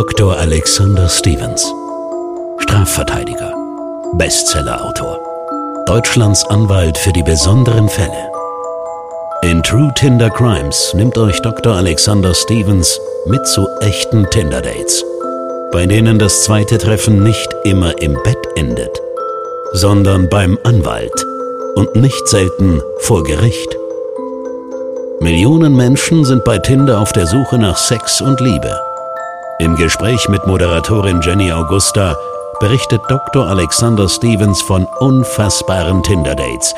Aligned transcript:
Dr. 0.00 0.34
Alexander 0.34 1.10
Stevens. 1.10 1.62
Strafverteidiger. 2.60 3.52
Bestsellerautor. 4.14 5.20
Deutschlands 5.84 6.42
Anwalt 6.46 6.96
für 6.96 7.12
die 7.12 7.22
besonderen 7.22 7.86
Fälle. 7.86 8.32
In 9.42 9.62
True 9.62 9.92
Tinder 9.94 10.30
Crimes 10.30 10.94
nimmt 10.94 11.18
euch 11.18 11.38
Dr. 11.42 11.74
Alexander 11.74 12.32
Stevens 12.32 12.98
mit 13.26 13.46
zu 13.46 13.68
echten 13.80 14.24
Tinder-Dates, 14.30 15.04
bei 15.70 15.84
denen 15.84 16.18
das 16.18 16.44
zweite 16.44 16.78
Treffen 16.78 17.22
nicht 17.22 17.54
immer 17.64 18.00
im 18.00 18.14
Bett 18.24 18.48
endet, 18.56 18.98
sondern 19.74 20.30
beim 20.30 20.58
Anwalt 20.64 21.26
und 21.74 21.94
nicht 21.94 22.26
selten 22.26 22.80
vor 23.00 23.22
Gericht. 23.22 23.76
Millionen 25.20 25.76
Menschen 25.76 26.24
sind 26.24 26.42
bei 26.46 26.56
Tinder 26.56 27.00
auf 27.00 27.12
der 27.12 27.26
Suche 27.26 27.58
nach 27.58 27.76
Sex 27.76 28.22
und 28.22 28.40
Liebe. 28.40 28.80
Im 29.60 29.76
Gespräch 29.76 30.26
mit 30.30 30.46
Moderatorin 30.46 31.20
Jenny 31.20 31.52
Augusta 31.52 32.16
berichtet 32.60 33.02
Dr. 33.08 33.46
Alexander 33.46 34.08
Stevens 34.08 34.62
von 34.62 34.86
unfassbaren 35.00 36.02
Tinder-Dates, 36.02 36.74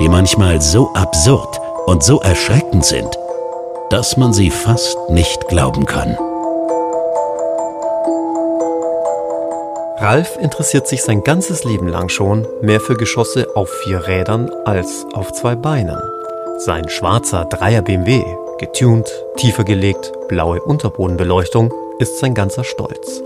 die 0.00 0.08
manchmal 0.08 0.62
so 0.62 0.90
absurd 0.94 1.60
und 1.84 2.02
so 2.02 2.18
erschreckend 2.20 2.86
sind, 2.86 3.18
dass 3.90 4.16
man 4.16 4.32
sie 4.32 4.50
fast 4.50 4.96
nicht 5.10 5.46
glauben 5.48 5.84
kann. 5.84 6.16
Ralf 9.98 10.38
interessiert 10.40 10.88
sich 10.88 11.02
sein 11.02 11.22
ganzes 11.22 11.64
Leben 11.64 11.86
lang 11.86 12.08
schon 12.08 12.48
mehr 12.62 12.80
für 12.80 12.96
Geschosse 12.96 13.46
auf 13.54 13.68
vier 13.84 14.06
Rädern 14.06 14.50
als 14.64 15.04
auf 15.12 15.34
zwei 15.34 15.54
Beinen. 15.54 16.00
Sein 16.60 16.88
schwarzer 16.88 17.44
Dreier 17.44 17.82
BMW, 17.82 18.24
getuned, 18.58 19.12
tiefer 19.36 19.64
gelegt, 19.64 20.14
blaue 20.28 20.62
Unterbodenbeleuchtung, 20.62 21.70
ist 21.98 22.18
sein 22.18 22.34
ganzer 22.34 22.64
Stolz. 22.64 23.22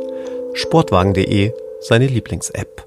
Sportwagen.de 0.55 1.53
seine 1.81 2.07
Lieblings-App. 2.07 2.87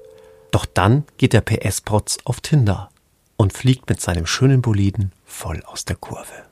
Doch 0.50 0.66
dann 0.66 1.04
geht 1.18 1.32
der 1.32 1.40
PS-Protz 1.40 2.18
auf 2.24 2.40
Tinder 2.40 2.90
und 3.36 3.52
fliegt 3.52 3.88
mit 3.88 4.00
seinem 4.00 4.26
schönen 4.26 4.62
Boliden 4.62 5.12
voll 5.24 5.62
aus 5.66 5.84
der 5.84 5.96
Kurve. 5.96 6.44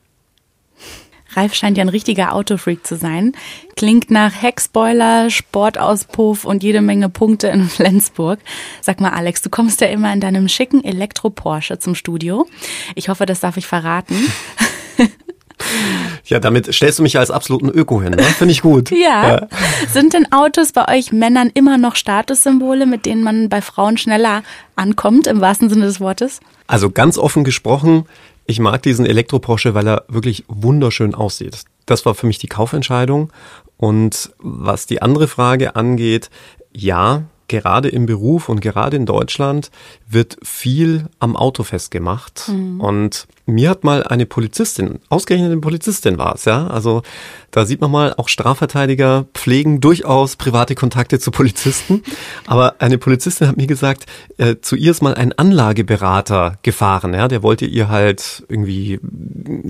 Ralf 1.34 1.54
scheint 1.54 1.78
ja 1.78 1.84
ein 1.84 1.88
richtiger 1.88 2.34
Autofreak 2.34 2.86
zu 2.86 2.96
sein. 2.96 3.32
Klingt 3.76 4.10
nach 4.10 4.42
Heckspoiler, 4.42 5.30
Sportauspuff 5.30 6.44
und 6.44 6.62
jede 6.62 6.82
Menge 6.82 7.08
Punkte 7.08 7.48
in 7.48 7.64
Flensburg. 7.68 8.38
Sag 8.82 9.00
mal, 9.00 9.12
Alex, 9.12 9.40
du 9.40 9.48
kommst 9.48 9.80
ja 9.80 9.86
immer 9.86 10.12
in 10.12 10.20
deinem 10.20 10.48
schicken 10.48 10.84
Elektro-Porsche 10.84 11.78
zum 11.78 11.94
Studio. 11.94 12.46
Ich 12.96 13.08
hoffe, 13.08 13.24
das 13.24 13.40
darf 13.40 13.56
ich 13.56 13.66
verraten. 13.66 14.16
Ja, 16.24 16.38
damit 16.38 16.72
stellst 16.72 17.00
du 17.00 17.02
mich 17.02 17.18
als 17.18 17.30
absoluten 17.30 17.68
Öko 17.68 18.00
hin, 18.00 18.12
ne? 18.12 18.22
Finde 18.22 18.52
ich 18.52 18.62
gut. 18.62 18.90
ja. 18.92 19.28
ja. 19.28 19.48
Sind 19.88 20.12
denn 20.12 20.30
Autos 20.32 20.72
bei 20.72 20.96
euch 20.96 21.12
Männern 21.12 21.50
immer 21.52 21.78
noch 21.78 21.96
Statussymbole, 21.96 22.86
mit 22.86 23.06
denen 23.06 23.22
man 23.24 23.48
bei 23.48 23.60
Frauen 23.60 23.98
schneller 23.98 24.42
ankommt, 24.76 25.26
im 25.26 25.40
wahrsten 25.40 25.68
Sinne 25.68 25.86
des 25.86 26.00
Wortes? 26.00 26.40
Also 26.68 26.90
ganz 26.90 27.18
offen 27.18 27.42
gesprochen, 27.42 28.06
ich 28.46 28.60
mag 28.60 28.82
diesen 28.82 29.04
Elektro-Porsche, 29.04 29.74
weil 29.74 29.86
er 29.86 30.04
wirklich 30.08 30.44
wunderschön 30.48 31.14
aussieht. 31.14 31.64
Das 31.86 32.06
war 32.06 32.14
für 32.14 32.26
mich 32.26 32.38
die 32.38 32.48
Kaufentscheidung. 32.48 33.32
Und 33.76 34.32
was 34.38 34.86
die 34.86 35.02
andere 35.02 35.28
Frage 35.28 35.74
angeht, 35.76 36.30
ja, 36.72 37.24
gerade 37.48 37.88
im 37.88 38.06
Beruf 38.06 38.48
und 38.48 38.60
gerade 38.60 38.96
in 38.96 39.06
Deutschland 39.06 39.70
wird 40.08 40.38
viel 40.42 41.06
am 41.18 41.36
Auto 41.36 41.64
festgemacht. 41.64 42.48
Mhm. 42.48 42.80
Und 42.80 43.26
mir 43.52 43.70
hat 43.70 43.84
mal 43.84 44.02
eine 44.02 44.26
Polizistin, 44.26 45.00
ausgerechnet 45.08 45.52
eine 45.52 45.60
Polizistin 45.60 46.18
war 46.18 46.34
es, 46.34 46.44
ja. 46.44 46.66
Also 46.66 47.02
da 47.52 47.66
sieht 47.66 47.82
man 47.82 47.90
mal, 47.90 48.14
auch 48.16 48.28
Strafverteidiger 48.28 49.26
pflegen 49.34 49.80
durchaus 49.80 50.36
private 50.36 50.74
Kontakte 50.74 51.18
zu 51.18 51.30
Polizisten. 51.30 52.02
Aber 52.46 52.76
eine 52.78 52.96
Polizistin 52.96 53.46
hat 53.46 53.58
mir 53.58 53.66
gesagt, 53.66 54.06
äh, 54.38 54.56
zu 54.62 54.74
ihr 54.74 54.90
ist 54.90 55.02
mal 55.02 55.14
ein 55.14 55.34
Anlageberater 55.34 56.56
gefahren, 56.62 57.12
ja. 57.12 57.28
Der 57.28 57.42
wollte 57.42 57.66
ihr 57.66 57.88
halt 57.88 58.44
irgendwie 58.48 59.00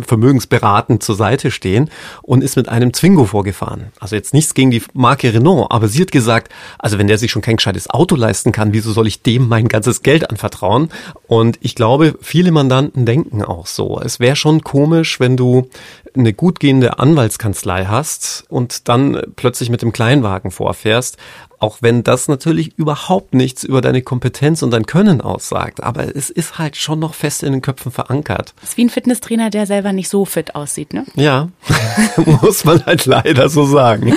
vermögensberatend 0.06 1.02
zur 1.02 1.16
Seite 1.16 1.50
stehen 1.50 1.90
und 2.22 2.44
ist 2.44 2.56
mit 2.56 2.68
einem 2.68 2.92
Zwingo 2.92 3.24
vorgefahren. 3.24 3.86
Also 3.98 4.14
jetzt 4.14 4.32
nichts 4.32 4.54
gegen 4.54 4.70
die 4.70 4.82
Marke 4.92 5.34
Renault, 5.34 5.66
aber 5.70 5.88
sie 5.88 6.02
hat 6.02 6.12
gesagt, 6.12 6.52
also 6.78 6.98
wenn 6.98 7.08
der 7.08 7.18
sich 7.18 7.32
schon 7.32 7.42
kein 7.42 7.56
gescheites 7.56 7.90
Auto 7.90 8.14
leisten 8.14 8.52
kann, 8.52 8.72
wieso 8.72 8.92
soll 8.92 9.08
ich 9.08 9.22
dem 9.22 9.48
mein 9.48 9.66
ganzes 9.66 10.02
Geld 10.02 10.30
anvertrauen? 10.30 10.88
Und 11.26 11.58
ich 11.62 11.74
glaube, 11.74 12.16
viele 12.20 12.52
Mandanten 12.52 13.06
denken 13.06 13.42
auch 13.42 13.66
so. 13.74 14.00
Es 14.02 14.20
wäre 14.20 14.36
schon 14.36 14.62
komisch, 14.62 15.20
wenn 15.20 15.36
du 15.36 15.68
eine 16.14 16.32
gut 16.32 16.60
gehende 16.60 16.98
Anwaltskanzlei 16.98 17.86
hast 17.86 18.44
und 18.48 18.88
dann 18.88 19.20
plötzlich 19.36 19.70
mit 19.70 19.82
dem 19.82 19.92
Kleinwagen 19.92 20.50
vorfährst, 20.50 21.16
auch 21.62 21.78
wenn 21.80 22.02
das 22.02 22.26
natürlich 22.26 22.76
überhaupt 22.76 23.34
nichts 23.34 23.62
über 23.62 23.80
deine 23.80 24.02
Kompetenz 24.02 24.62
und 24.62 24.72
dein 24.72 24.84
Können 24.84 25.20
aussagt. 25.20 25.82
Aber 25.82 26.14
es 26.16 26.28
ist 26.28 26.58
halt 26.58 26.76
schon 26.76 26.98
noch 26.98 27.14
fest 27.14 27.44
in 27.44 27.52
den 27.52 27.62
Köpfen 27.62 27.92
verankert. 27.92 28.52
Das 28.60 28.70
ist 28.70 28.76
wie 28.76 28.84
ein 28.84 28.90
Fitnesstrainer, 28.90 29.48
der 29.48 29.66
selber 29.66 29.92
nicht 29.92 30.08
so 30.08 30.24
fit 30.24 30.56
aussieht, 30.56 30.92
ne? 30.92 31.04
Ja, 31.14 31.48
muss 32.16 32.64
man 32.64 32.84
halt 32.84 33.06
leider 33.06 33.48
so 33.48 33.64
sagen. 33.64 34.14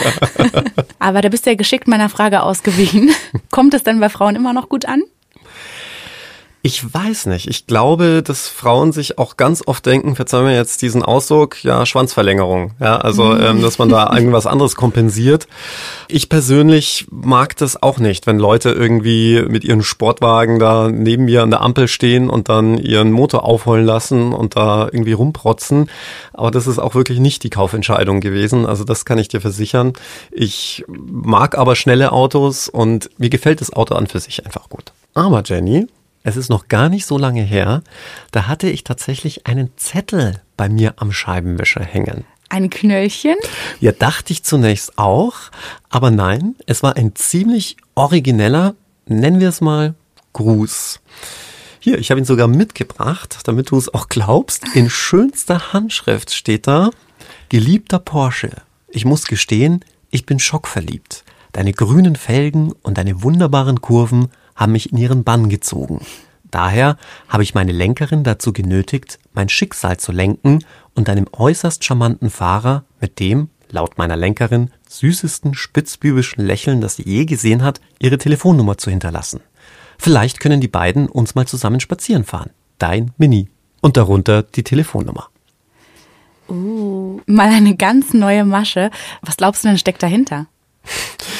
Aber 0.99 1.21
da 1.21 1.29
bist 1.29 1.45
du 1.45 1.51
ja 1.51 1.55
geschickt 1.55 1.87
meiner 1.87 2.09
Frage 2.09 2.41
ausgewichen. 2.41 3.11
Kommt 3.51 3.75
es 3.75 3.83
denn 3.83 3.99
bei 3.99 4.09
Frauen 4.09 4.35
immer 4.35 4.53
noch 4.53 4.67
gut 4.67 4.85
an? 4.85 5.03
Ich 6.65 6.83
weiß 6.95 7.27
nicht. 7.27 7.47
Ich 7.47 7.67
glaube, 7.67 8.23
dass 8.23 8.47
Frauen 8.47 8.91
sich 8.91 9.19
auch 9.19 9.37
ganz 9.37 9.61
oft 9.67 9.85
denken, 9.85 10.15
verzeihen 10.15 10.47
wir 10.47 10.55
jetzt 10.55 10.81
diesen 10.81 11.03
Ausdruck, 11.03 11.63
ja, 11.63 11.85
Schwanzverlängerung. 11.85 12.71
Ja, 12.79 12.97
also, 12.97 13.25
mhm. 13.25 13.41
ähm, 13.41 13.61
dass 13.61 13.77
man 13.77 13.89
da 13.89 14.11
irgendwas 14.17 14.47
anderes 14.47 14.75
kompensiert. 14.75 15.47
Ich 16.07 16.27
persönlich 16.27 17.05
mag 17.11 17.55
das 17.57 17.83
auch 17.83 17.99
nicht, 17.99 18.25
wenn 18.25 18.39
Leute 18.39 18.71
irgendwie 18.71 19.43
mit 19.47 19.63
ihren 19.63 19.83
Sportwagen 19.83 20.57
da 20.57 20.89
neben 20.89 21.25
mir 21.25 21.43
an 21.43 21.51
der 21.51 21.61
Ampel 21.61 21.87
stehen 21.87 22.31
und 22.31 22.49
dann 22.49 22.79
ihren 22.79 23.11
Motor 23.11 23.43
aufholen 23.43 23.85
lassen 23.85 24.33
und 24.33 24.55
da 24.55 24.85
irgendwie 24.85 25.13
rumprotzen. 25.13 25.87
Aber 26.33 26.49
das 26.49 26.65
ist 26.65 26.79
auch 26.79 26.95
wirklich 26.95 27.19
nicht 27.19 27.43
die 27.43 27.51
Kaufentscheidung 27.51 28.21
gewesen. 28.21 28.65
Also 28.65 28.83
das 28.85 29.05
kann 29.05 29.19
ich 29.19 29.27
dir 29.27 29.39
versichern. 29.39 29.93
Ich 30.31 30.83
mag 30.87 31.55
aber 31.59 31.75
schnelle 31.75 32.11
Autos 32.11 32.69
und 32.69 33.11
mir 33.19 33.29
gefällt 33.29 33.61
das 33.61 33.71
Auto 33.71 33.93
an 33.93 34.07
für 34.07 34.19
sich 34.19 34.47
einfach 34.47 34.67
gut. 34.67 34.93
Aber 35.13 35.43
Jenny, 35.45 35.85
es 36.25 36.35
ist 36.37 36.49
noch 36.49 36.67
gar 36.67 36.89
nicht 36.89 37.05
so 37.05 37.17
lange 37.19 37.43
her, 37.43 37.83
da 38.31 38.47
hatte 38.47 38.67
ich 38.67 38.83
tatsächlich 38.83 39.45
einen 39.45 39.69
Zettel 39.77 40.41
bei 40.57 40.67
mir 40.67 40.95
am 40.97 41.11
Scheibenwischer 41.11 41.83
hängen. 41.83 42.25
Ein 42.49 42.71
Knöllchen? 42.71 43.35
Ja, 43.79 43.91
dachte 43.91 44.33
ich 44.33 44.43
zunächst 44.43 44.97
auch, 44.97 45.35
aber 45.89 46.09
nein, 46.09 46.55
es 46.65 46.81
war 46.81 46.97
ein 46.97 47.15
ziemlich 47.15 47.77
origineller, 47.93 48.73
nennen 49.05 49.39
wir 49.39 49.49
es 49.49 49.61
mal, 49.61 49.93
Gruß. 50.33 50.99
Hier, 51.79 51.99
ich 51.99 52.09
habe 52.09 52.19
ihn 52.19 52.25
sogar 52.25 52.47
mitgebracht, 52.47 53.37
damit 53.43 53.69
du 53.69 53.77
es 53.77 53.93
auch 53.93 54.09
glaubst. 54.09 54.63
In 54.73 54.89
schönster 54.89 55.73
Handschrift 55.73 56.33
steht 56.33 56.65
da, 56.65 56.89
geliebter 57.49 57.99
Porsche, 57.99 58.49
ich 58.89 59.05
muss 59.05 59.27
gestehen, 59.27 59.85
ich 60.09 60.25
bin 60.25 60.39
schockverliebt. 60.39 61.23
Deine 61.51 61.71
grünen 61.71 62.15
Felgen 62.15 62.73
und 62.81 62.97
deine 62.97 63.21
wunderbaren 63.21 63.81
Kurven 63.81 64.29
haben 64.55 64.71
mich 64.71 64.91
in 64.91 64.97
ihren 64.97 65.23
Bann 65.23 65.49
gezogen. 65.49 66.05
Daher 66.49 66.97
habe 67.27 67.43
ich 67.43 67.53
meine 67.53 67.73
Lenkerin 67.73 68.23
dazu 68.23 68.53
genötigt, 68.53 69.19
mein 69.33 69.49
Schicksal 69.49 69.97
zu 69.97 70.11
lenken 70.11 70.63
und 70.93 71.09
einem 71.09 71.27
äußerst 71.31 71.83
charmanten 71.83 72.29
Fahrer 72.29 72.85
mit 73.01 73.19
dem, 73.19 73.49
laut 73.69 73.97
meiner 73.97 74.15
Lenkerin, 74.15 74.71
süßesten 74.87 75.53
spitzbübischen 75.53 76.45
Lächeln, 76.45 76.81
das 76.81 76.95
sie 76.95 77.03
je 77.03 77.25
gesehen 77.25 77.63
hat, 77.63 77.81
ihre 77.99 78.17
Telefonnummer 78.17 78.77
zu 78.77 78.89
hinterlassen. 78.89 79.41
Vielleicht 79.97 80.39
können 80.39 80.61
die 80.61 80.67
beiden 80.67 81.07
uns 81.07 81.35
mal 81.35 81.45
zusammen 81.45 81.79
spazieren 81.79 82.23
fahren. 82.23 82.51
Dein 82.77 83.11
Mini. 83.17 83.49
Und 83.81 83.97
darunter 83.97 84.43
die 84.43 84.63
Telefonnummer. 84.63 85.27
Uh, 86.47 87.19
mal 87.25 87.49
eine 87.49 87.75
ganz 87.75 88.13
neue 88.13 88.45
Masche. 88.45 88.91
Was 89.21 89.37
glaubst 89.37 89.63
du 89.63 89.67
denn 89.67 89.77
steckt 89.77 90.01
dahinter? 90.03 90.47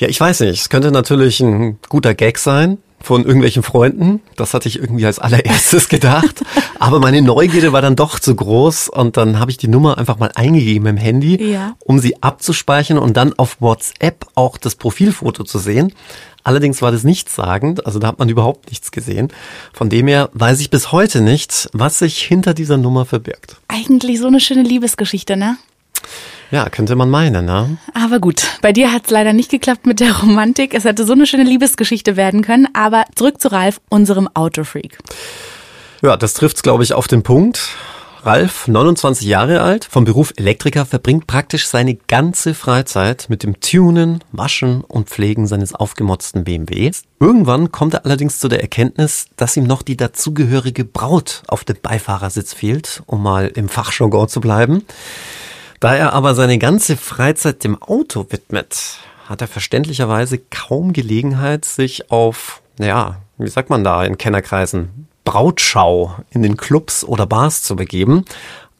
Ja, 0.00 0.08
ich 0.08 0.18
weiß 0.18 0.40
nicht. 0.40 0.62
Es 0.62 0.68
könnte 0.70 0.90
natürlich 0.90 1.40
ein 1.40 1.78
guter 1.90 2.14
Gag 2.14 2.38
sein 2.38 2.78
von 3.02 3.22
irgendwelchen 3.22 3.62
Freunden. 3.62 4.22
Das 4.34 4.54
hatte 4.54 4.66
ich 4.66 4.78
irgendwie 4.78 5.04
als 5.04 5.18
allererstes 5.18 5.88
gedacht. 5.90 6.42
Aber 6.78 7.00
meine 7.00 7.20
Neugierde 7.20 7.74
war 7.74 7.82
dann 7.82 7.96
doch 7.96 8.18
zu 8.18 8.34
groß 8.34 8.88
und 8.88 9.18
dann 9.18 9.38
habe 9.38 9.50
ich 9.50 9.58
die 9.58 9.68
Nummer 9.68 9.98
einfach 9.98 10.18
mal 10.18 10.32
eingegeben 10.34 10.88
im 10.88 10.96
Handy, 10.96 11.52
ja. 11.52 11.76
um 11.80 11.98
sie 11.98 12.22
abzuspeichern 12.22 12.96
und 12.96 13.18
dann 13.18 13.34
auf 13.38 13.60
WhatsApp 13.60 14.26
auch 14.36 14.56
das 14.56 14.74
Profilfoto 14.74 15.44
zu 15.44 15.58
sehen. 15.58 15.92
Allerdings 16.44 16.80
war 16.80 16.92
das 16.92 17.04
nichtssagend, 17.04 17.84
also 17.84 17.98
da 17.98 18.08
hat 18.08 18.18
man 18.18 18.30
überhaupt 18.30 18.70
nichts 18.70 18.92
gesehen. 18.92 19.28
Von 19.74 19.90
dem 19.90 20.08
her 20.08 20.30
weiß 20.32 20.60
ich 20.60 20.70
bis 20.70 20.92
heute 20.92 21.20
nicht, 21.20 21.68
was 21.74 21.98
sich 21.98 22.22
hinter 22.22 22.54
dieser 22.54 22.78
Nummer 22.78 23.04
verbirgt. 23.04 23.56
Eigentlich 23.68 24.18
so 24.18 24.28
eine 24.28 24.40
schöne 24.40 24.62
Liebesgeschichte, 24.62 25.36
ne? 25.36 25.58
Ja, 26.50 26.68
könnte 26.68 26.96
man 26.96 27.08
meinen, 27.10 27.44
ne? 27.44 27.78
Aber 27.94 28.18
gut, 28.18 28.42
bei 28.60 28.72
dir 28.72 28.92
hat 28.92 29.04
es 29.04 29.10
leider 29.10 29.32
nicht 29.32 29.50
geklappt 29.50 29.86
mit 29.86 30.00
der 30.00 30.16
Romantik. 30.20 30.74
Es 30.74 30.84
hätte 30.84 31.04
so 31.04 31.12
eine 31.12 31.26
schöne 31.26 31.44
Liebesgeschichte 31.44 32.16
werden 32.16 32.42
können. 32.42 32.66
Aber 32.72 33.04
zurück 33.14 33.40
zu 33.40 33.52
Ralf, 33.52 33.80
unserem 33.88 34.28
Autofreak. 34.34 34.98
Ja, 36.02 36.16
das 36.16 36.34
trifft's, 36.34 36.62
glaube 36.62 36.82
ich, 36.82 36.92
auf 36.92 37.06
den 37.06 37.22
Punkt. 37.22 37.76
Ralf, 38.22 38.68
29 38.68 39.26
Jahre 39.26 39.62
alt, 39.62 39.86
vom 39.86 40.04
Beruf 40.04 40.34
Elektriker, 40.36 40.84
verbringt 40.84 41.26
praktisch 41.26 41.66
seine 41.68 41.94
ganze 41.94 42.52
Freizeit 42.52 43.26
mit 43.30 43.44
dem 43.44 43.60
Tunen, 43.60 44.22
Waschen 44.32 44.82
und 44.82 45.08
Pflegen 45.08 45.46
seines 45.46 45.74
aufgemotzten 45.74 46.44
BMWs. 46.44 47.04
Irgendwann 47.18 47.72
kommt 47.72 47.94
er 47.94 48.04
allerdings 48.04 48.38
zu 48.38 48.48
der 48.48 48.60
Erkenntnis, 48.60 49.26
dass 49.36 49.56
ihm 49.56 49.64
noch 49.64 49.82
die 49.82 49.96
dazugehörige 49.96 50.84
Braut 50.84 51.42
auf 51.46 51.64
dem 51.64 51.76
Beifahrersitz 51.80 52.52
fehlt, 52.52 53.02
um 53.06 53.22
mal 53.22 53.46
im 53.46 53.70
Fachjargon 53.70 54.28
zu 54.28 54.40
bleiben. 54.40 54.84
Da 55.80 55.94
er 55.94 56.12
aber 56.12 56.34
seine 56.34 56.58
ganze 56.58 56.98
Freizeit 56.98 57.64
dem 57.64 57.82
Auto 57.82 58.26
widmet, 58.28 58.98
hat 59.26 59.40
er 59.40 59.48
verständlicherweise 59.48 60.38
kaum 60.38 60.92
Gelegenheit, 60.92 61.64
sich 61.64 62.10
auf, 62.10 62.60
ja, 62.78 63.16
wie 63.38 63.48
sagt 63.48 63.70
man 63.70 63.82
da 63.82 64.04
in 64.04 64.18
Kennerkreisen, 64.18 65.06
Brautschau 65.24 66.14
in 66.30 66.42
den 66.42 66.58
Clubs 66.58 67.02
oder 67.02 67.24
Bars 67.24 67.62
zu 67.62 67.76
begeben. 67.76 68.26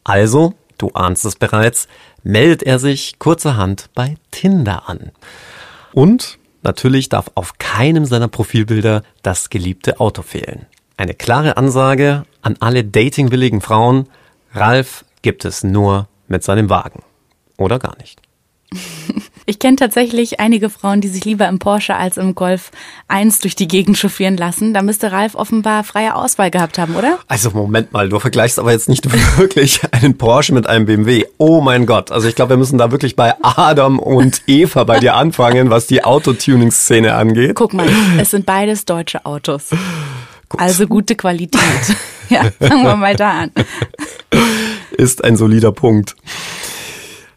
Also, 0.03 0.53
du 0.77 0.91
ahnst 0.93 1.25
es 1.25 1.35
bereits, 1.35 1.87
meldet 2.21 2.61
er 2.61 2.77
sich 2.77 3.17
kurzerhand 3.17 3.89
bei 3.95 4.15
Tinder 4.29 4.87
an. 4.87 5.11
Und 5.93 6.37
natürlich 6.61 7.09
darf 7.09 7.31
auf 7.33 7.57
keinem 7.57 8.05
seiner 8.05 8.27
Profilbilder 8.27 9.01
das 9.23 9.49
geliebte 9.49 9.99
Auto 9.99 10.21
fehlen. 10.21 10.67
Eine 10.97 11.15
klare 11.15 11.57
Ansage 11.57 12.25
an 12.43 12.57
alle 12.59 12.83
datingwilligen 12.83 13.61
Frauen, 13.61 14.07
Ralf 14.53 15.03
gibt 15.23 15.45
es 15.45 15.63
nur 15.63 16.07
mit 16.31 16.43
seinem 16.43 16.69
Wagen. 16.69 17.03
Oder 17.57 17.77
gar 17.77 17.95
nicht. 17.97 18.19
Ich 19.47 19.57
kenne 19.57 19.75
tatsächlich 19.75 20.39
einige 20.39 20.69
Frauen, 20.69 21.01
die 21.01 21.07
sich 21.07 21.25
lieber 21.25 21.47
im 21.47 21.57
Porsche 21.57 21.95
als 21.95 22.17
im 22.17 22.35
Golf 22.35 22.71
1 23.07 23.39
durch 23.39 23.55
die 23.55 23.67
Gegend 23.67 23.97
chauffieren 23.97 24.37
lassen. 24.37 24.73
Da 24.73 24.83
müsste 24.83 25.11
Ralf 25.11 25.33
offenbar 25.35 25.83
freie 25.83 26.15
Auswahl 26.15 26.51
gehabt 26.51 26.77
haben, 26.77 26.95
oder? 26.95 27.17
Also 27.27 27.49
Moment 27.49 27.91
mal, 27.91 28.07
du 28.07 28.19
vergleichst 28.19 28.59
aber 28.59 28.71
jetzt 28.71 28.87
nicht 28.87 29.11
wirklich 29.37 29.81
einen 29.91 30.17
Porsche 30.17 30.53
mit 30.53 30.67
einem 30.67 30.85
BMW. 30.85 31.25
Oh 31.37 31.59
mein 31.59 31.87
Gott. 31.87 32.11
Also 32.11 32.29
ich 32.29 32.35
glaube, 32.35 32.51
wir 32.51 32.57
müssen 32.57 32.77
da 32.77 32.91
wirklich 32.91 33.15
bei 33.15 33.33
Adam 33.41 33.97
und 33.99 34.43
Eva 34.45 34.83
bei 34.83 34.99
dir 34.99 35.15
anfangen, 35.15 35.71
was 35.71 35.87
die 35.87 36.03
Autotuning-Szene 36.03 37.13
angeht. 37.13 37.55
Guck 37.55 37.73
mal, 37.73 37.89
es 38.19 38.29
sind 38.29 38.45
beides 38.45 38.85
deutsche 38.85 39.25
Autos. 39.25 39.71
Gut. 40.47 40.61
Also 40.61 40.85
gute 40.87 41.15
Qualität. 41.15 41.61
ja, 42.29 42.43
fangen 42.59 42.83
wir 42.83 42.95
mal 42.95 43.15
da 43.15 43.31
an. 43.31 43.51
Ist 44.91 45.23
ein 45.23 45.37
solider 45.37 45.71
Punkt. 45.71 46.15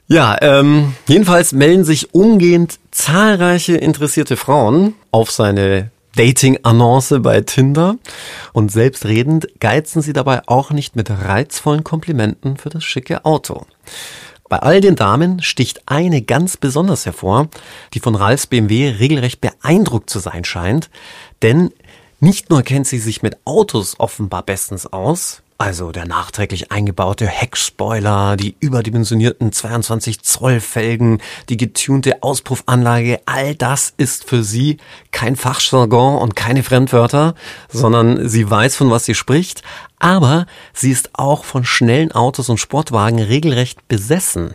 Ja, 0.06 0.36
ähm, 0.42 0.94
jedenfalls 1.06 1.52
melden 1.52 1.84
sich 1.84 2.14
umgehend 2.14 2.78
zahlreiche 2.90 3.76
interessierte 3.76 4.36
Frauen 4.36 4.94
auf 5.10 5.30
seine 5.30 5.90
Dating-Annonce 6.16 7.20
bei 7.20 7.40
Tinder 7.40 7.96
und 8.52 8.70
selbstredend 8.70 9.48
geizen 9.60 10.02
sie 10.02 10.12
dabei 10.12 10.42
auch 10.46 10.70
nicht 10.70 10.94
mit 10.94 11.10
reizvollen 11.10 11.84
Komplimenten 11.84 12.56
für 12.56 12.68
das 12.68 12.84
schicke 12.84 13.24
Auto. 13.24 13.66
Bei 14.48 14.58
all 14.58 14.80
den 14.80 14.94
Damen 14.94 15.42
sticht 15.42 15.82
eine 15.86 16.22
ganz 16.22 16.56
besonders 16.56 17.06
hervor, 17.06 17.48
die 17.94 18.00
von 18.00 18.14
Ralfs 18.14 18.46
BMW 18.46 18.90
regelrecht 18.90 19.40
beeindruckt 19.40 20.10
zu 20.10 20.18
sein 20.18 20.44
scheint, 20.44 20.90
denn 21.42 21.72
nicht 22.20 22.50
nur 22.50 22.62
kennt 22.62 22.86
sie 22.86 22.98
sich 22.98 23.22
mit 23.22 23.38
Autos 23.44 23.98
offenbar 23.98 24.42
bestens 24.42 24.86
aus, 24.86 25.42
also 25.56 25.92
der 25.92 26.06
nachträglich 26.06 26.72
eingebaute 26.72 27.26
Heckspoiler, 27.26 28.36
die 28.36 28.56
überdimensionierten 28.58 29.52
22 29.52 30.22
Zoll 30.22 30.60
Felgen, 30.60 31.20
die 31.48 31.56
getunte 31.56 32.22
Auspuffanlage, 32.22 33.20
all 33.26 33.54
das 33.54 33.94
ist 33.96 34.24
für 34.24 34.42
sie 34.42 34.78
kein 35.12 35.36
Fachjargon 35.36 36.16
und 36.16 36.34
keine 36.34 36.62
Fremdwörter, 36.62 37.34
sondern 37.68 38.28
sie 38.28 38.50
weiß, 38.50 38.76
von 38.76 38.90
was 38.90 39.04
sie 39.04 39.14
spricht, 39.14 39.62
aber 39.98 40.46
sie 40.72 40.90
ist 40.90 41.10
auch 41.14 41.44
von 41.44 41.64
schnellen 41.64 42.12
Autos 42.12 42.48
und 42.48 42.58
Sportwagen 42.58 43.20
regelrecht 43.20 43.86
besessen. 43.86 44.54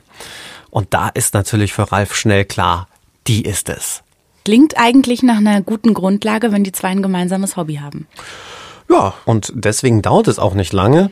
Und 0.69 0.93
da 0.93 1.09
ist 1.09 1.33
natürlich 1.33 1.73
für 1.73 1.91
Ralf 1.91 2.15
schnell 2.15 2.45
klar, 2.45 2.87
die 3.25 3.43
ist 3.43 3.69
es. 3.69 4.03
Klingt 4.45 4.77
eigentlich 4.77 5.23
nach 5.23 5.37
einer 5.37 5.61
guten 5.61 5.93
Grundlage, 5.93 6.51
wenn 6.51 6.63
die 6.63 6.71
zwei 6.71 6.89
ein 6.89 7.03
gemeinsames 7.03 7.55
Hobby 7.55 7.75
haben. 7.75 8.07
Ja, 8.89 9.13
und 9.25 9.51
deswegen 9.53 10.01
dauert 10.01 10.27
es 10.27 10.39
auch 10.39 10.55
nicht 10.55 10.73
lange, 10.73 11.11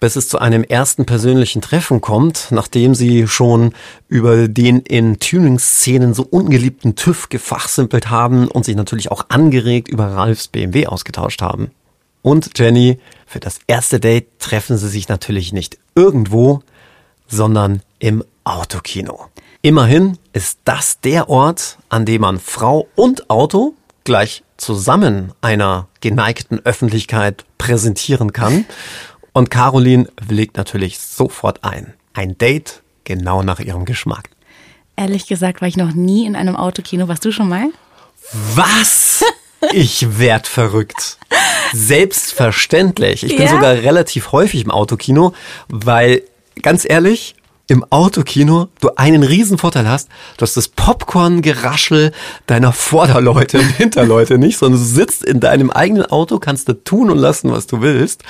bis 0.00 0.16
es 0.16 0.28
zu 0.28 0.38
einem 0.38 0.64
ersten 0.64 1.04
persönlichen 1.04 1.60
Treffen 1.60 2.00
kommt, 2.00 2.48
nachdem 2.50 2.94
sie 2.94 3.28
schon 3.28 3.74
über 4.08 4.48
den 4.48 4.80
in 4.80 5.18
Tuning-Szenen 5.18 6.14
so 6.14 6.22
ungeliebten 6.22 6.96
TÜV 6.96 7.28
gefachsimpelt 7.28 8.08
haben 8.08 8.48
und 8.48 8.64
sich 8.64 8.76
natürlich 8.76 9.10
auch 9.10 9.26
angeregt 9.28 9.88
über 9.88 10.06
Ralfs 10.06 10.48
BMW 10.48 10.86
ausgetauscht 10.86 11.42
haben. 11.42 11.70
Und 12.22 12.58
Jenny, 12.58 12.98
für 13.26 13.40
das 13.40 13.58
erste 13.66 14.00
Date 14.00 14.38
treffen 14.38 14.78
sie 14.78 14.88
sich 14.88 15.08
natürlich 15.08 15.52
nicht 15.52 15.78
irgendwo, 15.94 16.62
sondern 17.26 17.82
im 17.98 18.24
Autokino. 18.44 19.26
Immerhin 19.60 20.16
ist 20.32 20.60
das 20.64 21.00
der 21.00 21.28
Ort, 21.28 21.78
an 21.90 22.06
dem 22.06 22.22
man 22.22 22.38
Frau 22.38 22.88
und 22.94 23.28
Auto 23.28 23.74
gleich 24.08 24.42
zusammen 24.56 25.34
einer 25.42 25.86
geneigten 26.00 26.64
Öffentlichkeit 26.64 27.44
präsentieren 27.58 28.32
kann. 28.32 28.64
Und 29.34 29.50
Caroline 29.50 30.08
willigt 30.18 30.56
natürlich 30.56 30.98
sofort 30.98 31.62
ein. 31.62 31.92
Ein 32.14 32.38
Date 32.38 32.82
genau 33.04 33.42
nach 33.42 33.60
ihrem 33.60 33.84
Geschmack. 33.84 34.30
Ehrlich 34.96 35.26
gesagt 35.26 35.60
war 35.60 35.68
ich 35.68 35.76
noch 35.76 35.92
nie 35.92 36.24
in 36.24 36.36
einem 36.36 36.56
Autokino. 36.56 37.06
Warst 37.06 37.26
du 37.26 37.32
schon 37.32 37.48
mal? 37.48 37.68
Was? 38.54 39.22
Ich 39.72 40.20
werd 40.20 40.46
verrückt. 40.46 41.18
Selbstverständlich. 41.72 43.24
Ich 43.24 43.36
bin 43.36 43.46
ja? 43.46 43.50
sogar 43.50 43.74
relativ 43.74 44.30
häufig 44.30 44.62
im 44.62 44.70
Autokino, 44.70 45.34
weil 45.66 46.22
ganz 46.62 46.86
ehrlich, 46.88 47.34
im 47.68 47.84
Autokino 47.90 48.68
du 48.80 48.88
einen 48.96 49.22
riesen 49.22 49.58
Vorteil 49.58 49.86
hast. 49.86 50.08
Du 50.38 50.42
hast 50.42 50.56
das 50.56 50.68
Popcorn-Geraschel 50.68 52.12
deiner 52.46 52.72
Vorderleute 52.72 53.58
und 53.58 53.66
Hinterleute 53.76 54.38
nicht, 54.38 54.58
sondern 54.58 54.80
du 54.80 54.86
sitzt 54.86 55.22
in 55.22 55.38
deinem 55.38 55.70
eigenen 55.70 56.06
Auto, 56.06 56.38
kannst 56.38 56.68
da 56.70 56.72
tun 56.72 57.10
und 57.10 57.18
lassen, 57.18 57.52
was 57.52 57.66
du 57.66 57.82
willst 57.82 58.24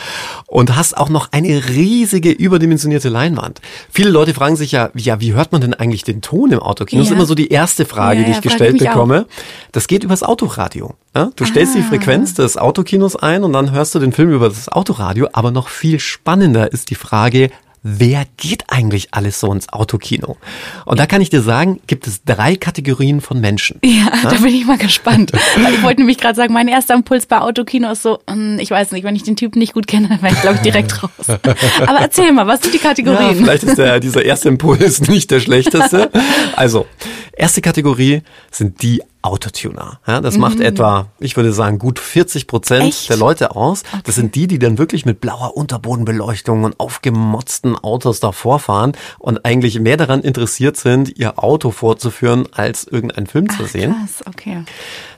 und 0.47 0.75
hast 0.75 0.97
auch 0.97 1.09
noch 1.09 1.29
eine 1.31 1.69
riesige 1.69 2.33
überdimensionierte 2.33 3.09
Leinwand. 3.09 3.61
Viele 3.91 4.11
Leute 4.11 4.35
fragen 4.35 4.57
sich 4.57 4.73
ja, 4.73 4.91
ja, 4.95 5.21
wie 5.21 5.35
hört 5.35 5.53
man 5.53 5.61
denn 5.61 5.73
eigentlich 5.73 6.03
den 6.03 6.21
Ton 6.21 6.51
im 6.51 6.59
Autokino? 6.59 7.01
Ja. 7.01 7.05
Das 7.05 7.11
ist 7.11 7.17
immer 7.17 7.27
so 7.27 7.37
die 7.37 7.49
erste 7.49 7.85
Frage, 7.85 8.21
ja, 8.21 8.27
die 8.27 8.33
ich 8.33 8.41
gestellt 8.41 8.79
bekomme. 8.79 9.27
Auch. 9.29 9.71
Das 9.71 9.87
geht 9.87 10.03
übers 10.03 10.25
Autoradio. 10.25 10.97
Ja? 11.15 11.31
Du 11.37 11.45
stellst 11.45 11.75
ah. 11.77 11.79
die 11.79 11.85
Frequenz 11.85 12.35
des 12.35 12.57
Autokinos 12.57 13.15
ein 13.15 13.45
und 13.45 13.53
dann 13.53 13.71
hörst 13.71 13.95
du 13.95 14.01
den 14.01 14.13
Film 14.13 14.33
über 14.33 14.49
das 14.49 14.69
Autoradio, 14.69 15.29
aber 15.33 15.53
noch 15.53 15.69
viel 15.69 16.01
spannender 16.01 16.73
ist 16.73 16.91
die 16.91 16.97
Frage, 16.97 17.51
wer 17.83 18.25
geht 18.37 18.65
eigentlich 18.69 19.09
alles 19.13 19.41
so 19.41 19.53
ins 19.53 19.69
Autokino? 19.73 20.37
Und 20.85 20.99
da 20.99 21.07
kann 21.07 21.21
ich 21.21 21.31
dir 21.31 21.43
sagen, 21.43 21.81
gibt 21.87 22.07
es 22.07 22.25
drei 22.25 22.57
Kategorien 22.57 23.21
von 23.21 23.41
Menschen. 23.41 23.81
Ja, 23.89 24.13
ja? 24.23 24.31
da 24.31 24.37
bin 24.37 24.55
ich 24.55 24.65
mal 24.65 24.79
gespannt. 24.79 25.33
ich 25.73 25.83
wollte 25.83 26.03
nämlich 26.03 26.19
gerade 26.19 26.37
sagen, 26.37 26.53
mein 26.53 26.69
erster 26.69 26.95
Impuls 26.95 27.27
bei 27.27 27.41
Autokino 27.41 27.91
ist 27.91 28.03
so, 28.03 28.21
hm, 28.31 28.59
ich 28.61 28.71
weiß 28.71 28.93
nicht, 28.93 29.03
wenn 29.03 29.17
ich 29.17 29.25
den 29.25 29.35
Typen 29.35 29.59
nicht 29.59 29.73
gut 29.75 29.87
kenne, 29.87 30.09
dann 30.09 30.23
wäre 30.23 30.35
ich, 30.35 30.41
glaube 30.41 30.57
ich, 30.57 30.63
direkt 30.63 31.03
raus. 31.03 31.11
Aber 31.29 31.99
erzähl 32.01 32.31
mal, 32.33 32.47
was 32.47 32.61
sind 32.61 32.75
die 32.75 32.79
Kategorien? 32.79 33.31
Ja, 33.31 33.35
vielleicht 33.35 33.65
ist 33.65 33.79
der, 33.79 33.99
dieser 33.99 34.25
erste 34.25 34.49
Impuls 34.49 35.01
nicht 35.09 35.31
der 35.31 35.41
schlechteste. 35.41 36.11
Also, 36.55 36.87
erste 37.33 37.61
Kategorie 37.61 38.23
sind 38.51 38.83
die 38.83 39.03
Autotuner. 39.23 40.01
Ja, 40.07 40.21
das 40.21 40.35
mhm. 40.35 40.41
macht 40.41 40.61
etwa, 40.61 41.07
ich 41.19 41.37
würde 41.37 41.53
sagen, 41.53 41.79
gut 41.79 41.99
40 41.99 42.47
Prozent 42.47 43.09
der 43.09 43.17
Leute 43.17 43.57
aus. 43.57 43.83
Okay. 43.93 44.03
Das 44.05 44.15
sind 44.15 44.35
die, 44.35 44.47
die 44.47 44.59
dann 44.59 44.79
wirklich 44.79 45.05
mit 45.05 45.21
blauer 45.21 45.57
Unterbodenbeleuchtung 45.57 46.65
und 46.65 46.79
aufgemotzten 46.79 47.77
Autos 47.77 48.21
davor 48.21 48.61
fahren 48.61 48.93
und 49.19 49.45
eigentlich 49.45 49.81
mehr 49.81 49.97
daran 49.97 50.21
interessiert 50.21 50.77
sind, 50.77 51.19
ihr 51.19 51.43
Auto 51.43 51.73
vorzuführen, 51.73 52.47
als 52.53 52.85
irgendeinen 52.85 53.27
Film 53.27 53.51
zu 53.51 53.65
sehen. 53.67 53.95
Krass, 53.99 54.25
okay. 54.27 54.65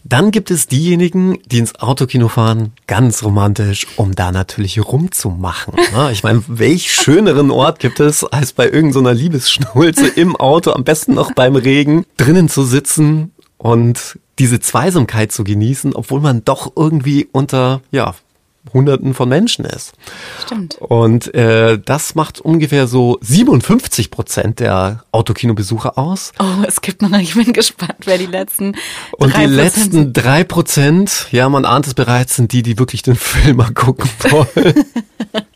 Dann 0.02 0.30
gibt 0.30 0.50
es 0.50 0.66
diejenigen, 0.66 1.38
die 1.44 1.58
ins 1.58 1.74
Autokino 1.74 2.28
fahren, 2.28 2.72
ganz 2.86 3.22
romantisch, 3.22 3.86
um 3.96 4.14
da 4.14 4.32
natürlich 4.32 4.84
rumzumachen. 4.84 5.74
Ich 6.12 6.22
meine, 6.22 6.42
welch 6.46 6.92
schöneren 6.92 7.50
Ort 7.50 7.78
gibt 7.78 8.00
es, 8.00 8.24
als 8.24 8.52
bei 8.52 8.68
irgendeiner 8.68 9.12
Liebesschnulze 9.12 10.08
im 10.08 10.34
Auto, 10.34 10.72
am 10.72 10.82
besten 10.82 11.14
noch 11.14 11.32
beim 11.32 11.54
Regen, 11.56 12.06
drinnen 12.16 12.48
zu 12.48 12.64
sitzen 12.64 13.32
und 13.60 14.18
diese 14.38 14.58
Zweisamkeit 14.58 15.32
zu 15.32 15.44
genießen, 15.44 15.94
obwohl 15.94 16.22
man 16.22 16.42
doch 16.44 16.72
irgendwie 16.76 17.28
unter, 17.30 17.82
ja, 17.90 18.14
Hunderten 18.72 19.12
von 19.12 19.28
Menschen 19.28 19.66
ist. 19.66 19.92
Stimmt. 20.44 20.76
Und 20.80 21.34
äh, 21.34 21.78
das 21.78 22.14
macht 22.14 22.40
ungefähr 22.40 22.86
so 22.86 23.18
57 23.20 24.10
Prozent 24.10 24.60
der 24.60 25.04
Autokinobesucher 25.12 25.98
aus. 25.98 26.32
Oh, 26.38 26.64
es 26.66 26.80
gibt 26.80 27.02
noch, 27.02 27.12
ich 27.18 27.34
bin 27.34 27.52
gespannt, 27.52 27.96
wer 28.04 28.16
die 28.16 28.26
letzten 28.26 28.76
Und 29.18 29.36
die 29.36 29.46
letzten 29.46 30.12
drei 30.14 30.44
Prozent, 30.44 31.26
ja, 31.30 31.48
man 31.50 31.66
ahnt 31.66 31.86
es 31.86 31.94
bereits, 31.94 32.36
sind 32.36 32.52
die, 32.52 32.62
die 32.62 32.78
wirklich 32.78 33.02
den 33.02 33.16
Film 33.16 33.58
mal 33.58 33.72
gucken 33.72 34.08
wollen. 34.30 34.84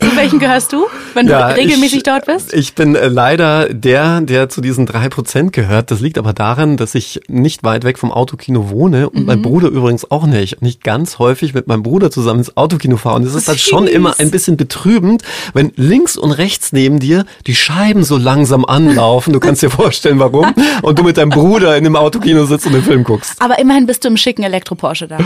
Zu 0.00 0.16
welchen 0.16 0.38
gehörst 0.38 0.72
du, 0.72 0.86
wenn 1.14 1.26
Ja, 1.28 1.48
du 1.50 1.56
regelmäßig 1.56 1.98
ich, 1.98 2.02
dort 2.02 2.26
bist? 2.26 2.52
Ich 2.52 2.74
bin 2.74 2.94
äh, 2.94 3.08
leider 3.08 3.68
der, 3.72 4.20
der 4.20 4.48
zu 4.48 4.60
diesen 4.60 4.86
drei 4.86 5.08
Prozent 5.08 5.52
gehört. 5.52 5.90
Das 5.90 6.00
liegt 6.00 6.18
aber 6.18 6.32
daran, 6.32 6.76
dass 6.76 6.94
ich 6.94 7.20
nicht 7.28 7.62
weit 7.64 7.84
weg 7.84 7.98
vom 7.98 8.12
Autokino 8.12 8.68
wohne 8.70 9.08
und 9.10 9.20
Mhm. 9.20 9.26
mein 9.26 9.42
Bruder 9.42 9.68
übrigens 9.68 10.10
auch 10.10 10.26
nicht. 10.26 10.60
Und 10.60 10.66
ich 10.66 10.80
ganz 10.80 11.18
häufig 11.18 11.54
mit 11.54 11.66
meinem 11.66 11.82
Bruder 11.82 12.10
zusammen 12.10 12.40
ins 12.40 12.56
Autokino 12.56 12.96
fahre. 12.96 13.16
Und 13.16 13.24
es 13.26 13.34
ist 13.34 13.48
dann 13.48 13.58
schon 13.58 13.86
immer 13.86 14.14
ein 14.18 14.30
bisschen 14.30 14.56
betrübend, 14.56 15.22
wenn 15.54 15.72
links 15.76 16.16
und 16.16 16.30
rechts 16.32 16.72
neben 16.72 16.98
dir 17.00 17.24
die 17.46 17.54
Scheiben 17.54 18.04
so 18.04 18.16
langsam 18.18 18.64
anlaufen. 18.64 19.32
Du 19.32 19.40
kannst 19.40 19.62
dir 19.62 19.70
vorstellen, 19.70 20.18
warum. 20.18 20.54
Und 20.82 20.98
du 20.98 21.02
mit 21.02 21.16
deinem 21.16 21.30
Bruder 21.30 21.76
in 21.76 21.84
dem 21.84 21.96
Autokino 21.96 22.44
sitzt 22.46 22.66
und 22.66 22.72
den 22.74 22.82
Film 22.84 23.04
guckst. 23.04 23.34
Aber 23.40 23.58
immerhin 23.58 23.86
bist 23.86 24.04
du 24.04 24.08
im 24.08 24.16
schicken 24.16 24.42
Elektro-Porsche 24.42 25.08
da. 25.08 25.18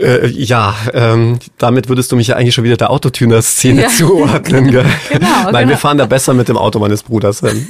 Äh, 0.00 0.26
ja, 0.28 0.74
ähm, 0.94 1.38
damit 1.58 1.88
würdest 1.88 2.12
du 2.12 2.16
mich 2.16 2.28
ja 2.28 2.36
eigentlich 2.36 2.54
schon 2.54 2.64
wieder 2.64 2.76
der 2.76 2.90
Autotuner-Szene 2.90 3.82
Ja. 3.82 3.88
zuordnen. 3.96 4.70
Gell? 4.70 4.84
Genau, 5.10 5.26
Nein, 5.44 5.54
genau. 5.54 5.68
wir 5.70 5.76
fahren 5.78 5.98
da 5.98 6.06
besser 6.06 6.34
mit 6.34 6.48
dem 6.48 6.56
Auto 6.56 6.78
meines 6.78 7.02
Bruders 7.02 7.40
hin. 7.40 7.66